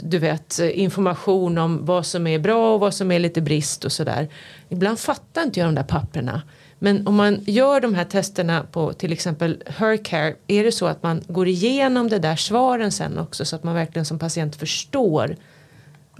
[0.02, 3.92] du vet, information om vad som är bra och vad som är lite brist och
[3.92, 4.28] sådär.
[4.68, 6.42] Ibland fattar inte jag de där papperna.
[6.78, 11.02] Men om man gör de här testerna på till exempel Hercare, är det så att
[11.02, 15.36] man går igenom det där svaren sen också så att man verkligen som patient förstår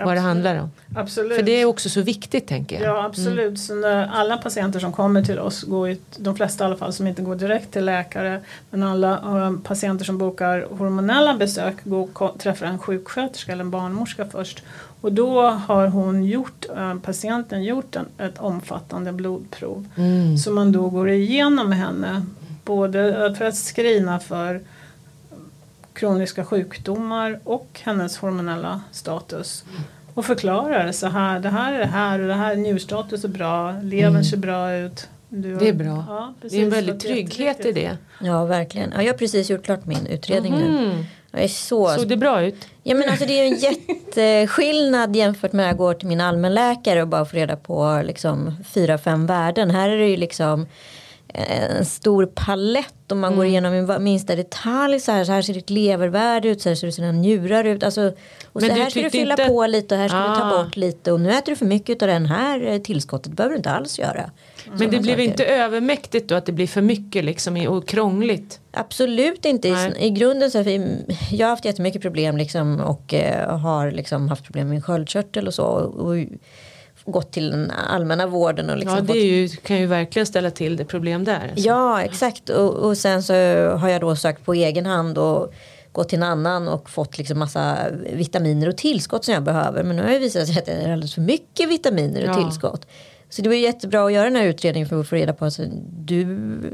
[0.04, 0.70] vad det handlar om.
[0.96, 1.36] Absolut.
[1.36, 2.84] För det är också så viktigt tänker jag.
[2.84, 3.58] Ja absolut.
[3.58, 6.92] Så när alla patienter som kommer till oss, går ju, de flesta i alla fall
[6.92, 12.66] som inte går direkt till läkare, men alla patienter som bokar hormonella besök går, träffar
[12.66, 14.62] en sjuksköterska eller en barnmorska först.
[15.00, 19.88] Och då har hon gjort, eh, patienten gjort en, ett omfattande blodprov.
[19.96, 20.36] Mm.
[20.38, 22.22] som man då går igenom med henne.
[22.64, 24.60] Både för att screena för
[26.00, 29.64] kroniska sjukdomar och hennes hormonella status.
[30.14, 33.72] Och förklarar så här, det här är det här och det här njurstatus är bra,
[33.82, 35.08] levern ser bra ut.
[35.28, 35.58] Du, Mm.
[35.58, 36.04] Det är bra.
[36.08, 37.96] Ja, Det är en precis, väldig så att trygghet i det.
[38.20, 38.92] Ja, verkligen.
[38.96, 40.66] Ja, jag har precis gjort klart min utredning nu.
[40.66, 41.04] Mm.
[41.30, 41.88] Jag är så...
[41.88, 42.66] Såg det bra ut?
[42.82, 47.02] Ja, men alltså, det är en jätteskillnad jämfört med att jag går till min allmänläkare
[47.02, 49.70] och bara får reda på liksom, fyra, fem värden.
[49.70, 50.66] Här är det ju liksom
[51.34, 53.36] en stor palett och man Mm.
[53.36, 55.00] går igenom minsta detalj.
[55.00, 57.82] Så här, så här ser ditt levervärde ut, så här ser det sina njurar ut.
[57.82, 58.12] Alltså, och
[58.52, 60.36] Men så du här ska du fylla inte- på lite och här ska du Ah.
[60.50, 61.12] ta bort lite.
[61.12, 63.32] Och nu äter du för mycket av den här eh, tillskottet.
[63.32, 64.30] behöver du inte alls göra.
[64.68, 65.22] Men Sådana det blev saker.
[65.24, 68.60] inte övermäktigt då att det blir för mycket liksom och krångligt?
[68.72, 69.68] Absolut inte.
[69.68, 69.74] I.
[69.98, 70.96] I grunden så har vi,
[71.30, 75.46] jag har haft jättemycket problem liksom och eh, har liksom haft problem med min sköldkörtel
[75.46, 75.64] och så.
[75.64, 76.14] Och, och
[77.11, 80.77] gått till den allmänna vården och liksom Ja, det ju, kan ju verkligen ställa till
[80.77, 81.49] det problem där.
[81.51, 81.68] alltså.
[81.68, 82.49] Ja, exakt.
[82.51, 83.35] Och, och sen så
[83.77, 85.53] har jag då sökt på egen hand och
[85.92, 87.77] gått till en annan och fått liksom massa
[88.12, 89.83] vitaminer och tillskott som jag behöver.
[89.83, 92.35] Men nu har det visat sig att det är alldeles för mycket vitaminer och Ja.
[92.35, 92.87] tillskott.
[93.32, 95.60] Så det var jättebra att göra den här utredningen för att få reda på att
[96.06, 96.20] du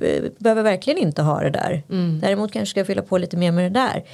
[0.02, 1.82] eh, behöver verkligen inte ha det där.
[2.20, 4.04] Däremot kanske ska jag fylla på lite mer med det där.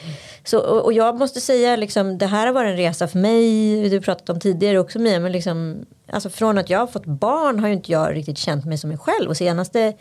[0.45, 3.89] Så, och, och jag måste säga liksom, det här har varit en resa för mig.
[3.89, 5.21] Du pratat om tidigare också Mia.
[5.21, 8.65] Men liksom, alltså från att jag har fått barn har ju inte jag riktigt känt
[8.65, 9.29] mig som mig själv.
[9.31, 9.93] Och senaste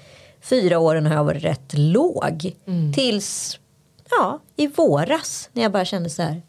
[0.42, 2.56] fyra åren har jag varit rätt låg.
[2.96, 3.60] Tills
[4.10, 6.42] ja, i våras när jag bara kände så här.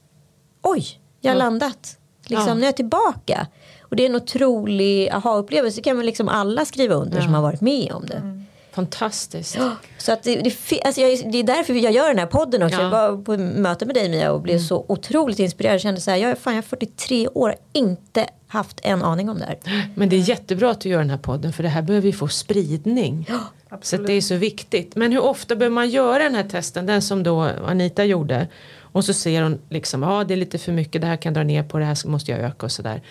[0.63, 0.85] Oj,
[1.21, 1.99] jag har landat.
[2.27, 2.55] Liksom, Ja.
[2.55, 3.47] Nu är jag tillbaka.
[3.93, 5.77] Och det är en otrolig aha-upplevelse.
[5.77, 8.45] Det kan väl liksom alla skriva under som har varit med om det.
[8.73, 9.59] Fantastiskt.
[9.99, 12.77] Så att det, det, alltså jag, det är därför jag gör den här podden också.
[12.77, 12.83] Ja.
[12.83, 15.75] Jag var på möte med dig Mia och blev så otroligt inspirerad.
[15.75, 19.39] Jag kände så här, jag fan, jag är 43 år inte haft en aning om
[19.39, 19.59] det här.
[19.95, 22.13] Men det är jättebra att du gör den här podden för det här behöver ju
[22.13, 23.27] få spridning.
[23.29, 24.07] Så att Absolut.
[24.07, 24.97] det är så viktigt.
[24.97, 26.87] Men hur ofta behöver man göra den här testen?
[26.87, 28.49] Den som då Anita gjorde.
[28.79, 31.35] Och så ser hon liksom, ja det är lite för mycket, det här kan jag
[31.35, 33.03] dra ner på, det här måste jag öka och sådär.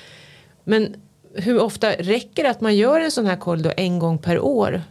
[0.64, 0.96] Men
[1.36, 4.40] hur ofta räcker det att man gör en sån här koll då en gång per
[4.40, 4.82] år?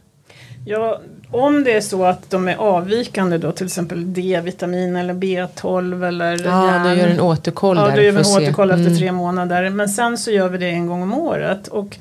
[0.67, 6.09] Ja, om det är så att de är avvikande då till exempel D-vitamin eller B12
[6.09, 6.83] eller Ja, järn.
[6.85, 7.97] då gör en återkoll Ja, där.
[7.97, 8.99] då gör vi en återkoll efter Mm.
[8.99, 9.71] tre månader.
[9.71, 11.69] Men sen så gör vi det en gång om året.
[11.69, 11.97] Och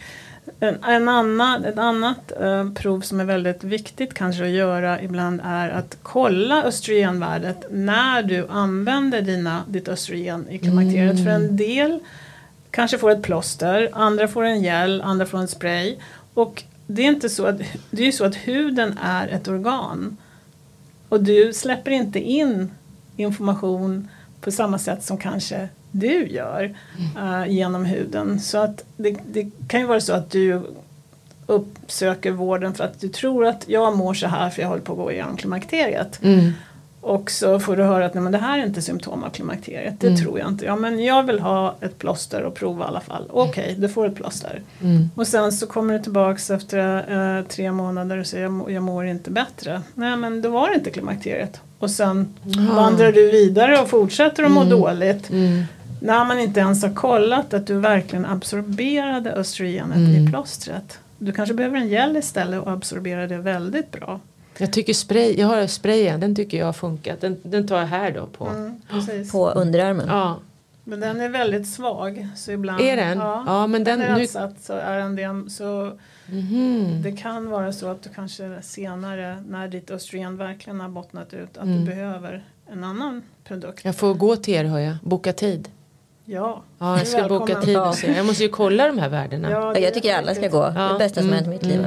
[0.59, 5.41] en, en annan, ett annat eh, prov som är väldigt viktigt kanske att göra ibland
[5.45, 11.11] är att kolla östrogenvärdet när du använder dina, ditt östrogen i klimakteriet.
[11.13, 11.23] Mm.
[11.25, 11.99] För en del
[12.71, 15.95] kanske får ett plåster, andra får en gel, andra får en spray.
[16.33, 17.57] Och det är inte så att,
[17.91, 20.17] det är ju så att huden är ett organ.
[21.09, 22.71] Och du släpper inte in
[23.15, 24.07] information
[24.41, 26.75] på samma sätt som kanske du gör
[27.17, 28.39] eh, genom huden.
[28.39, 30.61] Så att det, det kan ju vara så att du
[31.45, 34.91] uppsöker vården för att du tror att jag mår så här för jag håller på
[34.91, 36.23] att gå igenom klimakteriet.
[36.23, 36.51] Mm.
[37.01, 39.99] Och så får du höra att nej, men det här är inte symptom av klimakteriet.
[39.99, 40.19] Det Mm.
[40.19, 40.65] tror jag inte.
[40.65, 43.23] Ja men jag vill ha ett plåster och prova i alla fall.
[43.29, 44.61] Okej, du får ett plåster.
[44.83, 45.09] Mm.
[45.15, 49.05] Och sen så kommer du tillbaks efter eh, tre månader och säger jag, jag mår
[49.05, 49.81] inte bättre.
[49.93, 51.61] Nej men då var det inte klimakteriet.
[51.79, 52.33] Och sen
[52.75, 55.29] vandrar du vidare och fortsätter att må dåligt.
[55.29, 55.63] Mm.
[56.01, 60.27] När man inte ens har kollat att du verkligen absorberade östrogenet Mm.
[60.27, 60.99] i plåstret.
[61.17, 64.19] Du kanske behöver en gel istället och absorbera det väldigt bra.
[64.59, 67.21] Jag tycker spray, jag har sprayen, den tycker jag har funkat.
[67.21, 68.45] Den, den tar jag här då på.
[68.47, 69.31] Mm, precis.
[69.31, 70.07] På underarmen.
[70.07, 70.39] Ja,
[70.83, 72.27] Men den är väldigt svag.
[72.35, 73.17] Så ibland, Är den?
[73.17, 75.49] Ja, Ja, men den- är nu- ansatt så är den det.
[75.51, 75.91] Så
[76.25, 77.01] Mhm.
[77.03, 81.57] det kan vara så att du kanske senare när ditt östrogen verkligen har bottnat ut
[81.57, 81.79] att Mm.
[81.79, 83.85] du behöver en annan produkt.
[83.85, 85.69] Jag får gå till er hör jag, boka tid.
[86.25, 87.93] Ja, Ja, jag ska boka tid Ja.
[88.15, 89.51] Jag måste ju kolla de här värdena.
[89.51, 90.73] Ja, jag tycker alla ska gå.
[90.75, 90.81] Ja.
[90.93, 91.35] Det bästa som Mm.
[91.35, 91.85] hänt i mitt liv.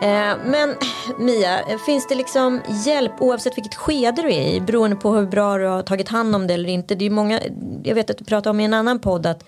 [0.00, 0.74] Men
[1.18, 5.58] Mia, finns det liksom hjälp oavsett vilket skede du är i beroende på hur bra
[5.58, 6.94] du har tagit hand om det eller inte?
[6.94, 7.40] Det är många,
[7.84, 9.44] jag vet att du pratade om i en annan podd att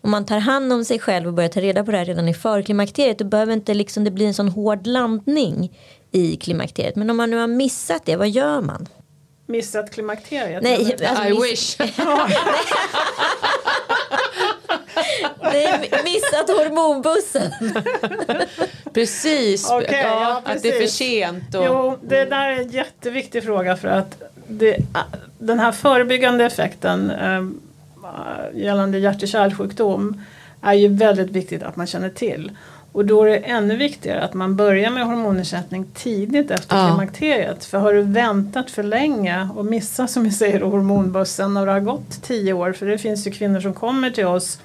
[0.00, 2.28] om man tar hand om sig själv och börjar ta reda på det här redan
[2.28, 5.78] i förklimakteriet då behöver inte liksom det bli en sån hård landning
[6.10, 6.96] i klimakteriet.
[6.96, 8.88] Men om man nu har missat det, vad gör man?
[9.46, 10.62] Missat klimakteriet?
[10.62, 11.76] Nej, alltså, I miss- wish.
[15.52, 17.52] Nej, missat hormonbussen.
[18.94, 20.96] Precis, Okej, ja, ja, att det är för precis.
[20.96, 21.54] sent.
[21.54, 24.76] Och, Jo, det där är en jätteviktig fråga för att det,
[25.38, 27.44] den här förebyggande effekten eh,
[28.54, 30.22] gällande hjärt och kärlsjukdom
[30.62, 32.52] är ju väldigt viktigt att man känner till.
[32.92, 36.86] Och då är det ännu viktigare att man börjar med hormonersättning tidigt efter Ja.
[36.86, 37.64] klimakteriet.
[37.64, 41.80] För har du väntat för länge och missat som vi säger hormonbussen och det har
[41.80, 44.60] gått tio år, för det finns ju kvinnor som kommer till oss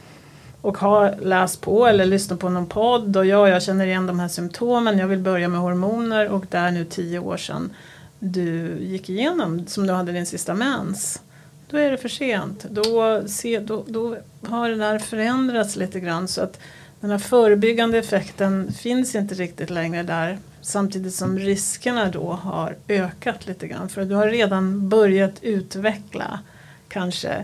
[0.64, 4.20] och har läst på eller lyssnat på någon podd och ja, jag känner igen de
[4.20, 7.74] här symptomen, jag vill börja med hormoner och det är nu tio år sedan
[8.20, 11.22] du gick igenom som du hade din sista mens.
[11.70, 12.66] Då är det för sent.
[12.70, 16.60] Då, se, då, då har det där förändrats lite grann så att
[17.00, 23.48] den här förebyggande effekten finns inte riktigt längre där samtidigt som riskerna då har ökat
[23.48, 26.40] lite grann för du har redan börjat utveckla
[26.88, 27.44] kanske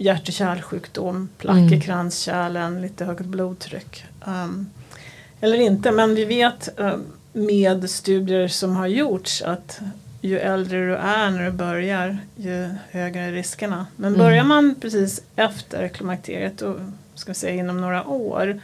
[0.00, 1.80] hjärt och kärlsjukdom, plack i Mm.
[1.80, 4.04] kranskärlen, lite högt blodtryck.
[4.26, 4.66] Um,
[5.40, 9.80] eller inte, men vi vet um, med studier som har gjorts att
[10.20, 13.86] ju äldre du är när du börjar ju högre är riskerna.
[13.96, 14.18] Men Mm.
[14.26, 16.76] börjar man precis efter klimakteriet, och,
[17.14, 18.60] ska vi säga inom några år,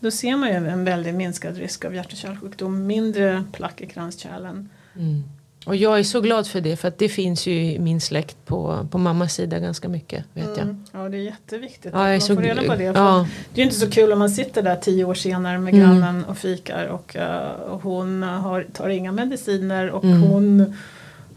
[0.00, 3.86] då ser man ju en väldigt minskad risk av hjärt och kärlsjukdom, mindre plack i
[3.86, 4.68] kranskärlen.
[4.96, 5.24] Mm.
[5.66, 8.36] Och jag är så glad för det för att det finns ju i min släkt
[8.46, 10.24] på, på mammas sida ganska mycket.
[10.34, 10.58] vet jag.
[10.58, 10.84] Mm.
[10.92, 12.84] Ja, det är jätteviktigt Ja, jag är att så man får reda på det.
[12.84, 13.26] Ja.
[13.54, 15.86] Det är ju inte så kul om man sitter där tio år senare med Mm.
[15.90, 20.22] grannen och fikar och, eh, och hon har, tar inga mediciner och Mm.
[20.22, 20.74] hon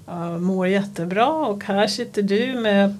[0.07, 2.97] eh, mår jättebra och här sitter du med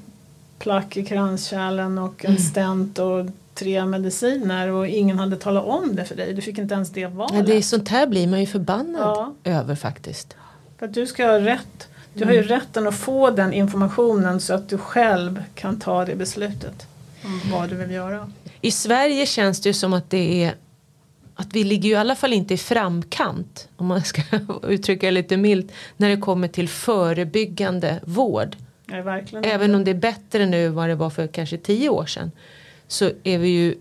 [0.60, 2.42] plack i kranskärlen och en Mm.
[2.44, 6.34] stent och tre mediciner och ingen hade talat om det för dig.
[6.34, 7.46] Du fick inte ens det Ja, valet.
[7.46, 9.34] det är sånt här blir man ju förbannad Ja.
[9.44, 10.36] över faktiskt.
[10.80, 11.88] För att du ska ha rätt.
[12.14, 12.44] Du har Mm.
[12.44, 16.88] ju rätten att få den informationen så att du själv kan ta det beslutet
[17.24, 18.32] om vad du vill göra.
[18.62, 20.56] I Sverige känns det ju som att det är
[21.36, 24.22] att vi ligger ju i alla fall inte i framkant om man ska
[24.68, 28.56] uttrycka det lite milt när det kommer till förebyggande vård.
[28.88, 29.46] Verkligen.
[29.46, 32.32] Även om det är bättre nu än vad det var för kanske tio år sedan
[32.88, 33.76] så är vi ju,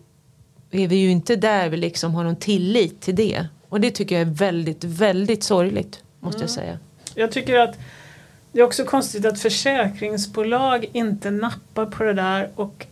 [0.70, 3.46] är vi ju inte där vi liksom har någon tillit till det.
[3.68, 6.78] Och det tycker jag är väldigt, väldigt sorgligt måste jag säga.
[7.14, 7.78] Jag tycker att
[8.52, 12.86] det är också konstigt att försäkringsbolag inte nappar på det där och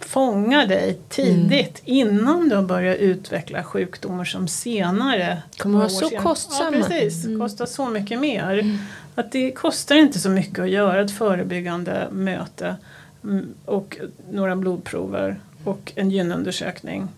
[0.00, 6.22] fångar dig tidigt innan du har börjat utveckla sjukdomar som senare Kommer vara så senare-
[6.22, 6.76] kostsamma.
[6.76, 7.24] Ja, precis.
[7.24, 7.40] Mm.
[7.40, 8.78] Kostar så mycket mer.
[9.14, 12.76] Att det kostar inte så mycket att göra ett förebyggande möte
[13.24, 13.98] mm, och
[14.30, 17.08] några blodprover och en gynundersökning.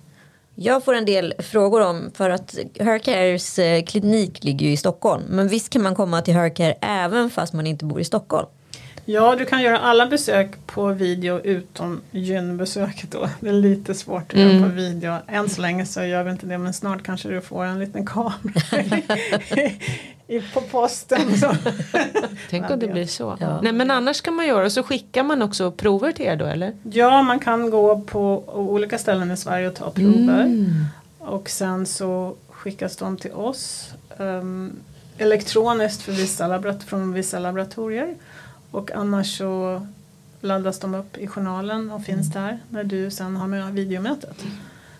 [0.63, 5.23] Jag får en del frågor om för att Hercares eh, klinik ligger ju i Stockholm.
[5.29, 8.47] Men visst kan man komma till Hercare även fast man inte bor i Stockholm?
[9.05, 13.29] Ja, du kan göra alla besök på video utom gynbesöket då.
[13.41, 14.63] Det är lite svårt att göra Mm.
[14.63, 15.17] på video.
[15.27, 18.07] Än så länge så gör vi inte det men snart kanske du får en liten
[18.07, 18.83] kamera
[20.29, 21.37] i, på posten.
[21.39, 21.55] Så.
[22.51, 23.37] Tänk om det blir så.
[23.41, 23.61] Ja.
[23.63, 26.45] Nej men annars kan man göra och så skickar man också prover till er då
[26.47, 26.73] eller?
[26.83, 30.43] Ja, man kan gå på olika ställen i Sverige och ta prover.
[30.45, 30.85] Mm.
[31.19, 34.73] Och sen så skickas de till oss ehm,
[35.19, 38.15] elektroniskt för vissa från vissa laboratorier.
[38.71, 39.83] Och annars så
[40.41, 44.45] laddas de upp i journalen och finns där när du sen har med videomötet.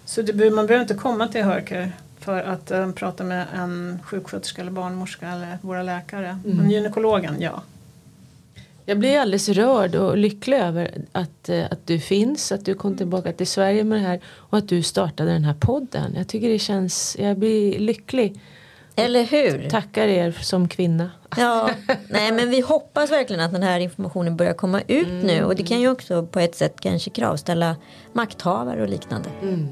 [0.05, 4.63] Så det, man behöver inte komma till Hörker för att eh, prata med en sjuksköterska
[4.63, 6.39] eller barnmorska eller våra läkare.
[6.45, 7.63] Men gynekologen, ja.
[8.85, 12.97] Jag blir alldeles rörd och lycklig över att, eh, att du finns, att du kom
[12.97, 16.15] tillbaka till Sverige med det här och att du startade den här podden.
[16.17, 18.41] Jag tycker det känns, jag blir lycklig.
[18.97, 19.71] Eller hur?
[19.71, 21.11] Tackar er som kvinna.
[21.37, 21.71] Ja,
[22.09, 25.63] nej men vi hoppas verkligen att den här informationen börjar komma ut nu och det
[25.63, 27.77] kan ju också på ett sätt kanske kravställa
[28.13, 29.29] makthavare och liknande.
[29.43, 29.69] Mm.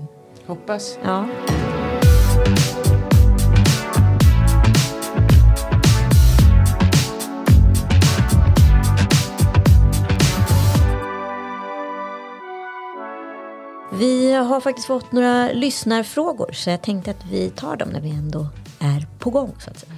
[0.47, 0.99] Hoppas.
[1.05, 1.29] Ja.
[13.93, 18.11] Vi har faktiskt fått några lyssnarfrågor så jag tänkte att vi tar dem när vi
[18.11, 18.47] ändå
[18.79, 19.55] är på gång.
[19.59, 19.93] Så att säga.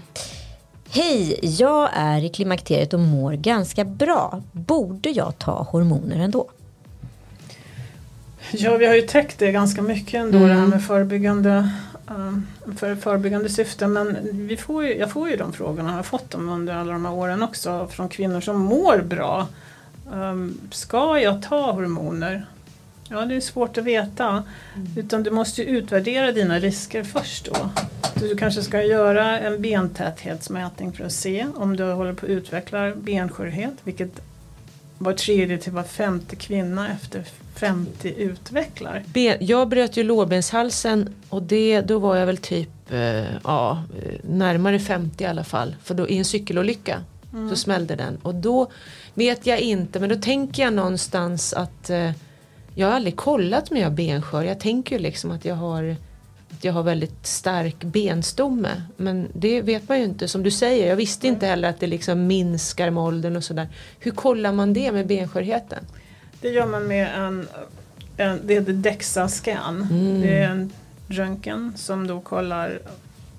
[0.93, 4.43] Hej, jag är i klimakteriet och mår ganska bra.
[4.53, 6.49] Borde jag ta hormoner ändå?
[8.53, 10.49] Ja, vi har ju täckt det ganska mycket ändå Mm.
[10.49, 11.71] det här med förebyggande,
[12.09, 12.47] um,
[12.77, 13.93] för förebyggande syften.
[13.93, 16.93] Men vi får ju, jag får ju de frågorna, jag har fått dem under alla
[16.93, 19.47] de här åren också från kvinnor som mår bra.
[20.13, 22.47] Um, ska jag ta hormoner?
[23.11, 24.45] Ja, det är svårt att veta.
[24.97, 27.71] Utan du måste ju utvärdera dina risker först då.
[28.15, 32.95] Du kanske ska göra en bentäthetsmätning för att se om du håller på att utveckla
[32.95, 34.21] benskörhet, vilket
[34.99, 39.03] var tredje till var femte kvinna efter 50 utvecklar.
[39.07, 44.15] Ben, jag bröt ju lårbenshalsen och det, då var jag väl typ eh, ja, eh,
[44.23, 45.77] närmare 50 i alla fall.
[45.83, 47.05] För då i en cykelolycka
[47.51, 48.19] så smällde den.
[48.23, 48.71] Och då
[49.15, 52.11] vet jag inte men då tänker jag någonstans att eh,
[52.75, 54.45] jag har aldrig kollat om jag har benskör.
[54.45, 55.97] Jag tänker ju liksom att jag har
[56.51, 58.83] att jag har väldigt stark benstomme.
[58.97, 60.89] Men det vet man ju inte som du säger.
[60.89, 63.69] Jag visste inte heller att det liksom minskar med åldern och sådär.
[63.99, 65.85] Hur kollar man det med benskörheten?
[66.41, 67.49] Det gör man med en,
[68.17, 69.89] en det heter DEXA-scan.
[69.91, 70.21] Mm.
[70.21, 70.73] Det är en
[71.09, 72.81] röntgen som då kollar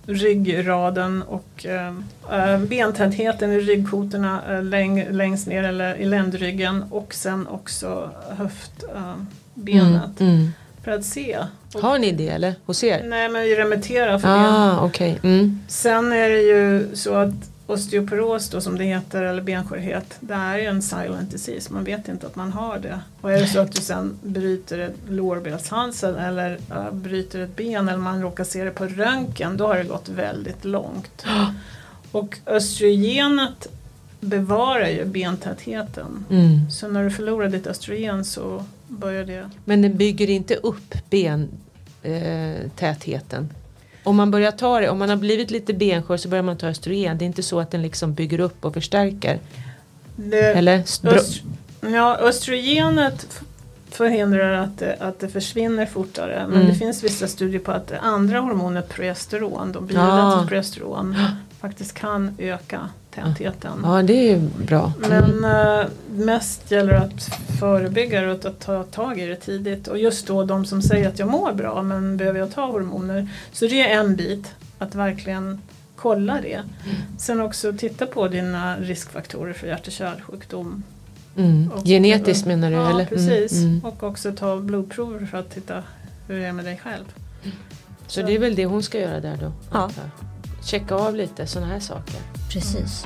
[0.06, 8.10] ryggraden och äh, bentätheten i ryggkotorna läng, längst ner eller i ländryggen och sen också
[8.30, 10.20] höftbenet.
[10.20, 10.52] Mm, mm.
[10.84, 11.38] För att se.
[11.74, 13.04] Och, Har ni det eller hos er?
[13.06, 14.50] nej men vi remitterar för det.
[14.50, 15.20] Ah, okej.
[15.24, 15.60] Mm.
[15.68, 20.58] Sen är det ju så att osteoporos då som det heter eller benskörhet det är
[20.58, 21.74] ju en silent disease.
[21.74, 23.00] Man vet inte att man har det.
[23.22, 27.90] Och är det så att du sen bryter ett lårbenshalsen eller äh, bryter ett ben
[27.90, 31.26] eller man råkar se det på röntgen då har det gått väldigt långt.
[32.12, 33.68] Och östrogenet
[34.20, 36.26] bevarar ju bentätheten.
[36.30, 36.72] Mm.
[36.72, 43.50] Så när du förlorar ditt östrogen så börjar det Men den bygger inte upp bentätheten.
[44.04, 46.68] Om man börjar ta det, om man har blivit lite benskör så börjar man ta
[46.68, 47.18] östrogen.
[47.18, 49.40] Det är inte så att den liksom bygger upp och förstärker.
[50.16, 50.80] det Eller?
[50.80, 51.04] Öst,
[51.82, 53.42] ja, östrogenet
[53.90, 56.46] förhindrar att det, att det försvinner fortare.
[56.48, 56.68] Men Mm.
[56.68, 59.82] det finns vissa studier på att det andra hormonet progesteron, då Ah.
[59.82, 61.16] biologiskt progesteron,
[61.60, 62.80] faktiskt kan öka
[63.16, 63.82] tätheten.
[63.84, 64.94] ja, det är ju bra.
[65.10, 67.32] Men eh, mest gäller det att
[67.62, 69.88] förebygga det och att ta tag i det tidigt.
[69.88, 73.28] Och just då de som säger att jag mår bra men behöver jag ta hormoner.
[73.52, 75.62] Så det är en bit, att verkligen
[75.96, 76.62] kolla det.
[77.18, 80.84] Sen också titta på dina riskfaktorer för hjärt och kärlsjukdom.
[81.38, 81.72] Mm.
[81.72, 82.76] Och- Genetiskt menar du?
[82.76, 83.06] Ja, eller?
[83.06, 83.52] precis.
[83.52, 83.70] Mm.
[83.70, 83.86] Mm.
[83.86, 85.84] Och också ta blodprover för att titta
[86.28, 87.06] hur det är med dig själv.
[88.08, 89.52] Så det är väl det hon ska göra där då?
[89.74, 89.90] Ja.
[90.66, 92.16] Checka av lite sådana här saker.
[92.54, 93.04] Precis.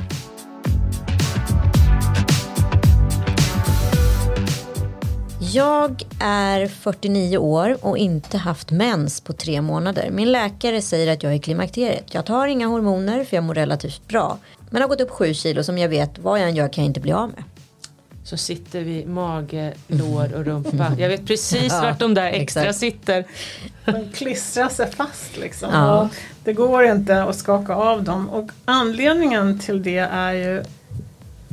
[5.39, 10.09] Jag är 49 år och inte haft mens på tre månader.
[10.11, 12.13] Min läkare säger att jag är klimakteriet.
[12.13, 14.37] Jag tar inga hormoner för jag mår relativt bra.
[14.69, 16.89] Men har gått upp 7 kilo som jag vet vad jag än gör kan jag
[16.89, 17.43] inte bli av med.
[18.23, 20.91] Så sitter vi mage, lår och rumpa.
[20.97, 22.79] Jag vet precis Ja, vart de där extra exakt.
[22.79, 23.25] sitter.
[23.85, 25.69] De klistrar sig fast liksom.
[25.73, 26.09] Ja.
[26.43, 28.29] Det går inte att skaka av dem.
[28.29, 30.63] Och anledningen till det är ju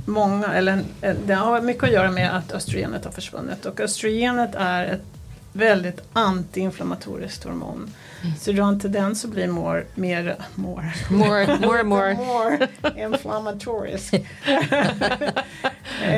[0.05, 3.67] många, eller eh, det har mycket att göra med att östrogenet har försvunnit.
[3.67, 5.03] Och östrogenet är ett
[5.53, 7.91] väldigt antiinflammatoriskt hormon.
[8.41, 12.15] Så du har en tendens att bli more, mer, more, More, more, more.
[12.27, 14.15] more inflammatorisk.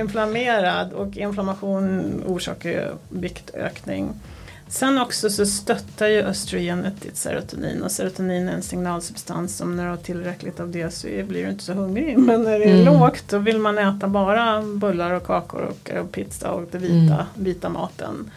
[0.00, 4.20] Inflammerad och inflammation orsakar ju viktökning.
[4.68, 9.84] Sen också så stöttar ju östrogenet ditt serotonin och serotonin är en signalsubstans som när
[9.84, 12.18] du har tillräckligt av det så blir du inte så hungrig.
[12.26, 12.84] Men när det är Mm.
[13.00, 17.26] lågt då vill man äta bara bullar och kakor och, och pizza och det vita,
[17.34, 18.30] vita maten.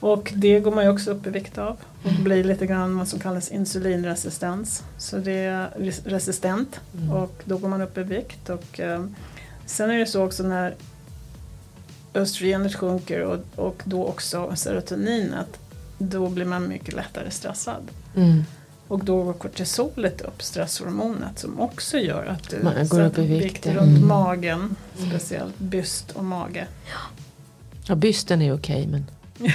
[0.00, 3.08] Och det går man ju också upp i vikt av och blir lite grann vad
[3.08, 4.82] som kallas insulinresistens.
[4.98, 7.10] Så det är res- resistent Mm.
[7.10, 8.50] och då går man upp i vikt.
[8.50, 9.04] Och, eh,
[9.66, 10.74] sen är det så också när
[12.14, 15.58] östrogenet sjunker och, och då också serotoninet
[15.98, 17.90] då blir man mycket lättare stressad.
[18.16, 18.44] Mm.
[18.88, 23.26] Och då går kortisolet upp, stresshormonet, som också gör att du Man går upp i
[23.26, 23.96] vikt, runt.
[23.96, 24.08] Mm.
[24.08, 24.76] magen,
[25.08, 26.66] speciellt byst och mage.
[27.86, 29.06] Ja, bysten är okej men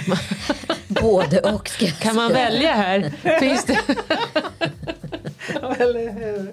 [0.87, 1.69] Både och.
[1.99, 3.13] Kan man välja här?
[3.39, 3.79] Finns det?
[5.83, 6.51] Eller hur?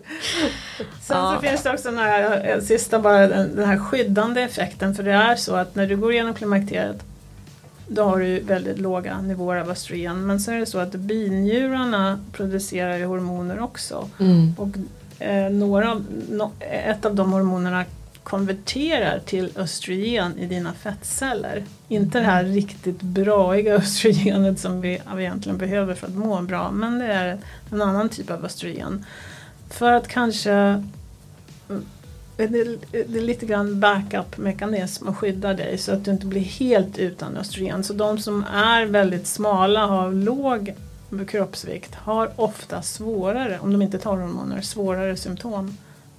[1.01, 1.35] Sen Ja.
[1.37, 4.95] så finns det också den här, sista bara, den, den här skyddande effekten.
[4.95, 7.03] För det är så att när du går igenom klimakteriet
[7.89, 10.27] då har du väldigt låga nivåer av östrogen.
[10.27, 14.09] Men så är det så att binjurarna producerar hormoner också.
[14.21, 14.55] Mm.
[14.59, 14.69] Och
[15.25, 17.85] eh, några av, no, ett av de hormonerna
[18.27, 21.65] konverterar till östrogen i dina fettceller.
[21.89, 26.71] Inte det här riktigt braiga östrogenet som vi egentligen behöver för att må bra.
[26.71, 27.39] Men det är
[27.71, 29.05] en annan typ av östrogen.
[29.71, 30.83] För att kanske
[32.37, 37.37] det är, lite grann backup-mekanism att skydda dig så att du inte blir helt utan
[37.37, 37.85] östrogen.
[37.85, 40.75] Så de som är väldigt smala, har låg
[41.29, 45.77] kroppsvikt, har ofta svårare, om de inte tar hormoner, svårare symptom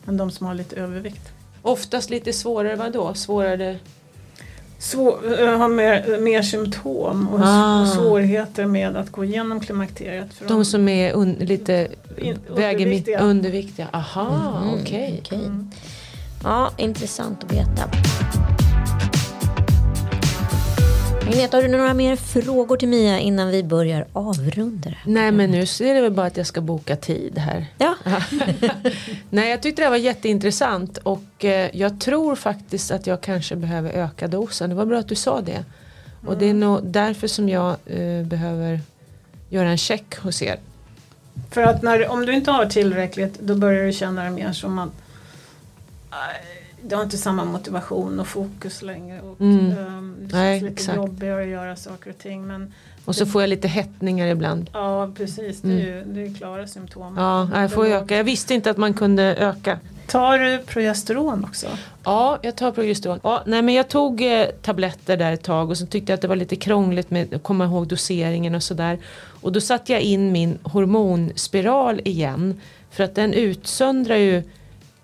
[0.08, 1.32] än de som har lite övervikt.
[1.68, 3.14] Oftast lite svårare, vadå?
[3.14, 3.78] Svårare?
[4.80, 7.86] Svår, äh, har mer, mer symptom och Ah.
[7.96, 10.34] svårigheter med att gå igenom klimakteriet.
[10.34, 11.88] För De som är un, lite
[12.18, 13.20] In- underviktiga.
[13.20, 13.88] underviktiga.
[13.94, 15.22] Aha, Mhm, okej.
[15.26, 15.38] okej.
[15.46, 15.72] Mm.
[16.44, 17.90] Ja, intressant att veta.
[21.28, 24.98] Agneta, har du några mer frågor till Mia innan vi börjar avrunda det?
[25.06, 27.66] Nej men nu är det väl bara att jag ska boka tid här.
[27.78, 27.96] Ja.
[29.30, 33.90] Nej jag tyckte det var jätteintressant och eh, jag tror faktiskt att jag kanske behöver
[33.90, 34.70] öka dosen.
[34.70, 35.66] Det var bra att du sa det.
[36.26, 38.82] Och det är nog därför som jag eh, behöver
[39.50, 40.60] göra en check hos er.
[41.52, 44.80] För att när, om du inte har tillräckligt då börjar du känna det mer som
[44.80, 44.90] att
[46.82, 49.22] du har inte samma motivation och fokus längre.
[49.22, 49.60] Och, Mm.
[49.72, 50.96] ehm, det känns Nej, lite exakt.
[50.98, 52.48] jobbigare att göra saker och ting.
[52.48, 52.74] Men
[53.06, 54.70] Och så får jag lite hettningar ibland.
[54.74, 57.04] ja precis, det är ju det är klara symptom.
[57.08, 57.24] Mm.
[57.24, 58.18] Ja, jag får Det- öka.
[58.18, 59.80] Jag visste inte att man kunde öka.
[60.08, 61.68] Tar du progesteron också?
[62.04, 63.20] Ja, jag tar progesteron.
[63.24, 66.22] Ja, nej, men jag tog eh, tabletter där ett tag och så tyckte jag att
[66.22, 68.98] det var lite krångligt med att komma ihåg doseringen och sådär.
[69.42, 72.62] Och då satte jag in min hormonspiral igen.
[72.92, 74.44] För att den utsöndrar ju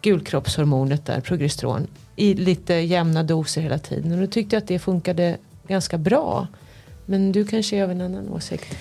[0.03, 4.11] gulkroppshormonet där, progesteron, i lite jämna doser hela tiden.
[4.11, 5.37] Och då tyckte jag att det funkade
[5.67, 6.47] ganska bra.
[7.05, 8.75] Men du kanske är av en annan åsikt?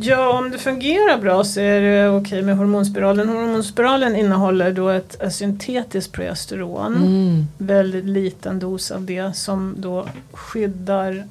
[0.00, 3.28] Ja, om det fungerar bra så är det okej med hormonspiralen.
[3.28, 6.96] Hormonspiralen innehåller då ett, ett syntetiskt progesteron.
[6.96, 7.46] Mm.
[7.58, 11.24] Väldigt liten dos av det som då skyddar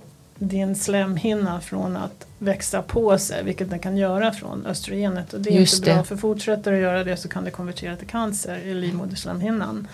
[0.47, 5.33] din slemhinna från att växa på sig, vilket den kan göra från östrogenet.
[5.33, 6.03] Och det är Just inte bra, det.
[6.03, 9.87] för fortsätter att göra det så kan det konvertera till cancer i livmoderslemhinnan.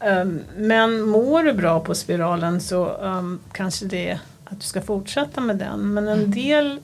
[0.00, 0.28] Mm.
[0.28, 4.82] Um, men mår du bra på spiralen så um, kanske det är att du ska
[4.82, 5.94] fortsätta med den.
[5.94, 6.18] Men Mm.
[6.24, 6.80] en del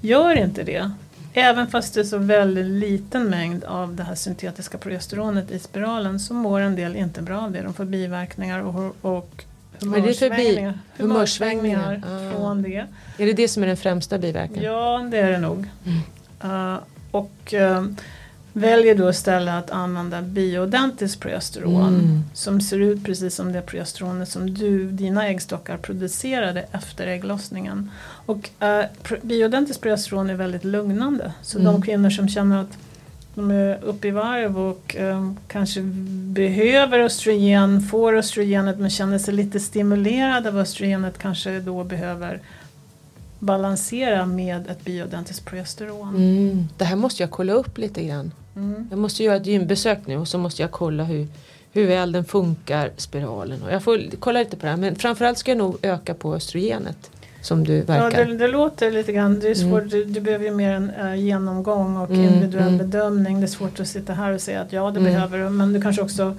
[0.00, 0.90] gör inte det.
[1.32, 6.20] Även fast det är så väldigt liten mängd av det här syntetiska progesteronet i spiralen
[6.20, 7.62] så mår en del inte bra av det.
[7.62, 9.44] De får biverkningar och, och
[9.82, 12.02] Humörsvängningar, humörsvängningar?
[12.06, 12.32] Ah.
[12.36, 12.86] från det.
[13.18, 14.62] Är det det som är den främsta biverkan?
[14.62, 15.68] Ja, det är det nog.
[15.86, 16.72] Mm.
[16.74, 16.78] Uh,
[17.10, 17.86] och uh,
[18.52, 22.22] väljer då istället att använda bioidentiskt progesteron Mm.
[22.34, 27.90] som ser ut precis som det progesteronet som du, dina äggstockar producerade efter ägglossningen.
[28.26, 31.32] Och uh, bioidentiskt progesteron är väldigt lugnande.
[31.42, 31.72] Så Mm.
[31.72, 32.78] de kvinnor som känner att
[33.34, 35.80] de är uppe i varv och eh, kanske
[36.32, 42.40] behöver östrogen, får östrogenet men känner sig lite stimulerade av östrogenet kanske då behöver
[43.38, 46.16] balansera med ett bioidentiskt progesteron.
[46.16, 46.68] Mm.
[46.76, 48.32] Det här måste jag kolla upp lite grann.
[48.56, 48.86] Mm.
[48.90, 51.26] Jag måste göra ett gymbesök nu och så måste jag kolla hur,
[51.72, 53.62] hur väl den funkar, spiralen.
[53.62, 54.78] Och jag får kolla lite på det här.
[54.78, 57.10] Men framförallt ska jag nog öka på östrogenet.
[57.42, 58.24] Som du Ja, verkar.
[58.24, 59.70] det, det låter lite grann, det är Mm.
[59.70, 62.78] svårt, du, du behöver ju mer en eh, genomgång och Mm, individuell mm.
[62.78, 63.40] bedömning.
[63.40, 65.12] Det är svårt att sitta här och säga att ja det Mm.
[65.12, 66.36] behöver du men du kanske också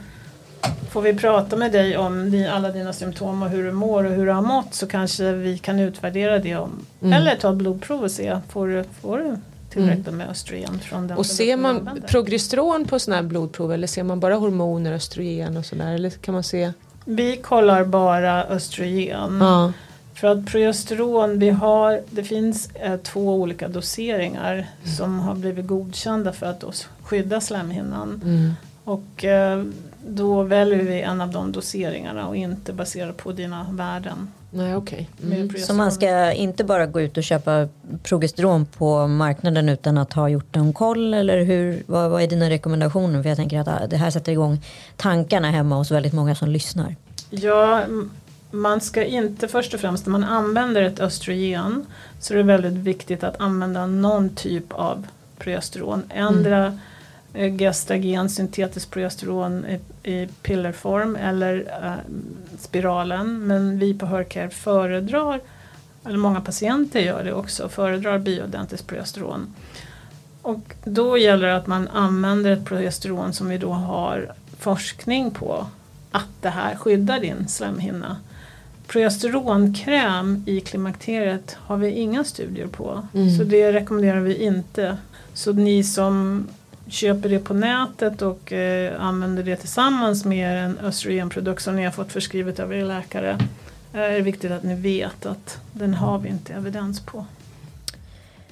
[0.91, 4.11] Får vi prata med dig om di, alla dina symptom och hur du mår och
[4.11, 7.13] hur du har mått så kanske vi kan utvärdera det om Mm.
[7.13, 9.35] Eller ta blodprov och se, får du, får du
[9.69, 12.07] tillräckligt med östrogen från den Och ser man använder?
[12.07, 15.93] progesteron på sådana här blodprov eller ser man bara hormoner, östrogen och sådär?
[15.93, 16.71] Eller kan man se?
[17.05, 19.37] Vi kollar bara östrogen.
[19.41, 19.73] Ja.
[20.21, 24.67] För att progesteron, vi har, det finns eh, två olika doseringar
[24.97, 26.71] som har blivit godkända för att då
[27.03, 28.21] skydda slemhinnan.
[28.25, 28.53] Mm.
[28.83, 29.63] Och eh,
[30.07, 34.27] då väljer vi en av de doseringarna och inte baserat på dina värden.
[34.49, 35.09] Nej okej.
[35.17, 35.57] med Mm.
[35.57, 37.67] Så man ska inte bara gå ut och köpa
[38.03, 42.49] progesteron på marknaden utan att ha gjort en koll eller hur, vad, vad är dina
[42.49, 43.21] rekommendationer?
[43.21, 44.61] För jag tänker att ah, det här sätter igång
[44.97, 46.95] tankarna hemma hos väldigt många som lyssnar.
[47.29, 47.83] Ja,
[48.51, 51.85] man ska inte först och främst när man använder ett östrogen
[52.19, 56.03] så är det väldigt viktigt att använda någon typ av progesteron.
[56.09, 56.79] Ändra
[57.33, 57.57] mm.
[57.57, 59.79] gestagen, syntetiskt progesteron i,
[60.11, 61.93] i pillerform eller eh,
[62.59, 63.47] spiralen.
[63.47, 65.41] Men vi på Hercare föredrar,
[66.05, 69.55] eller många patienter gör det också, föredrar bioidentiskt progesteron.
[70.41, 75.65] Och då gäller det att man använder ett progesteron som vi då har forskning på
[76.11, 78.17] att det här skyddar din slemhinna.
[78.87, 83.07] Progesteronkräm i klimakteriet har vi inga studier på.
[83.13, 83.37] Mm.
[83.37, 84.97] Så det rekommenderar vi inte.
[85.33, 86.47] Så ni som
[86.87, 91.91] köper det på nätet och eh, använder det tillsammans med en östrogenprodukt som ni har
[91.91, 93.37] fått förskrivet av er läkare
[93.93, 97.25] eh, är det viktigt att ni vet att den har vi inte evidens på.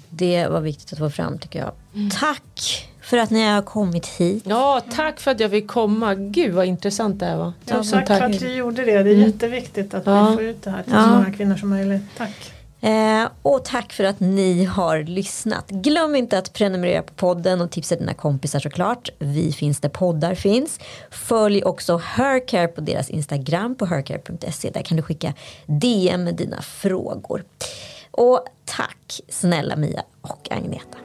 [0.09, 1.71] Det var viktigt att få fram tycker jag.
[1.93, 2.09] Mm.
[2.09, 4.43] Tack för att ni har kommit hit.
[4.47, 6.15] Ja, tack för att jag fick komma.
[6.15, 7.53] Gud vad intressant det här var.
[7.65, 8.33] Ja, Tusen tack, för tack.
[8.35, 9.03] att du gjorde det.
[9.03, 9.25] Det är Mm.
[9.29, 10.27] jätteviktigt att Ja.
[10.29, 11.03] vi får ut det här till Ja.
[11.03, 12.01] så många kvinnor som möjligt.
[12.17, 12.51] Tack.
[12.81, 15.69] Eh, och tack för att ni har lyssnat.
[15.69, 19.09] Glöm inte att prenumerera på podden och tipsa dina kompisar såklart.
[19.19, 20.79] Vi finns där poddar finns.
[21.11, 24.69] Följ också Hercare på deras Instagram på hercare.se.
[24.69, 25.33] Där kan du skicka
[25.65, 27.43] DM med dina frågor.
[28.11, 30.97] Och tack snälla Mia och Agneta.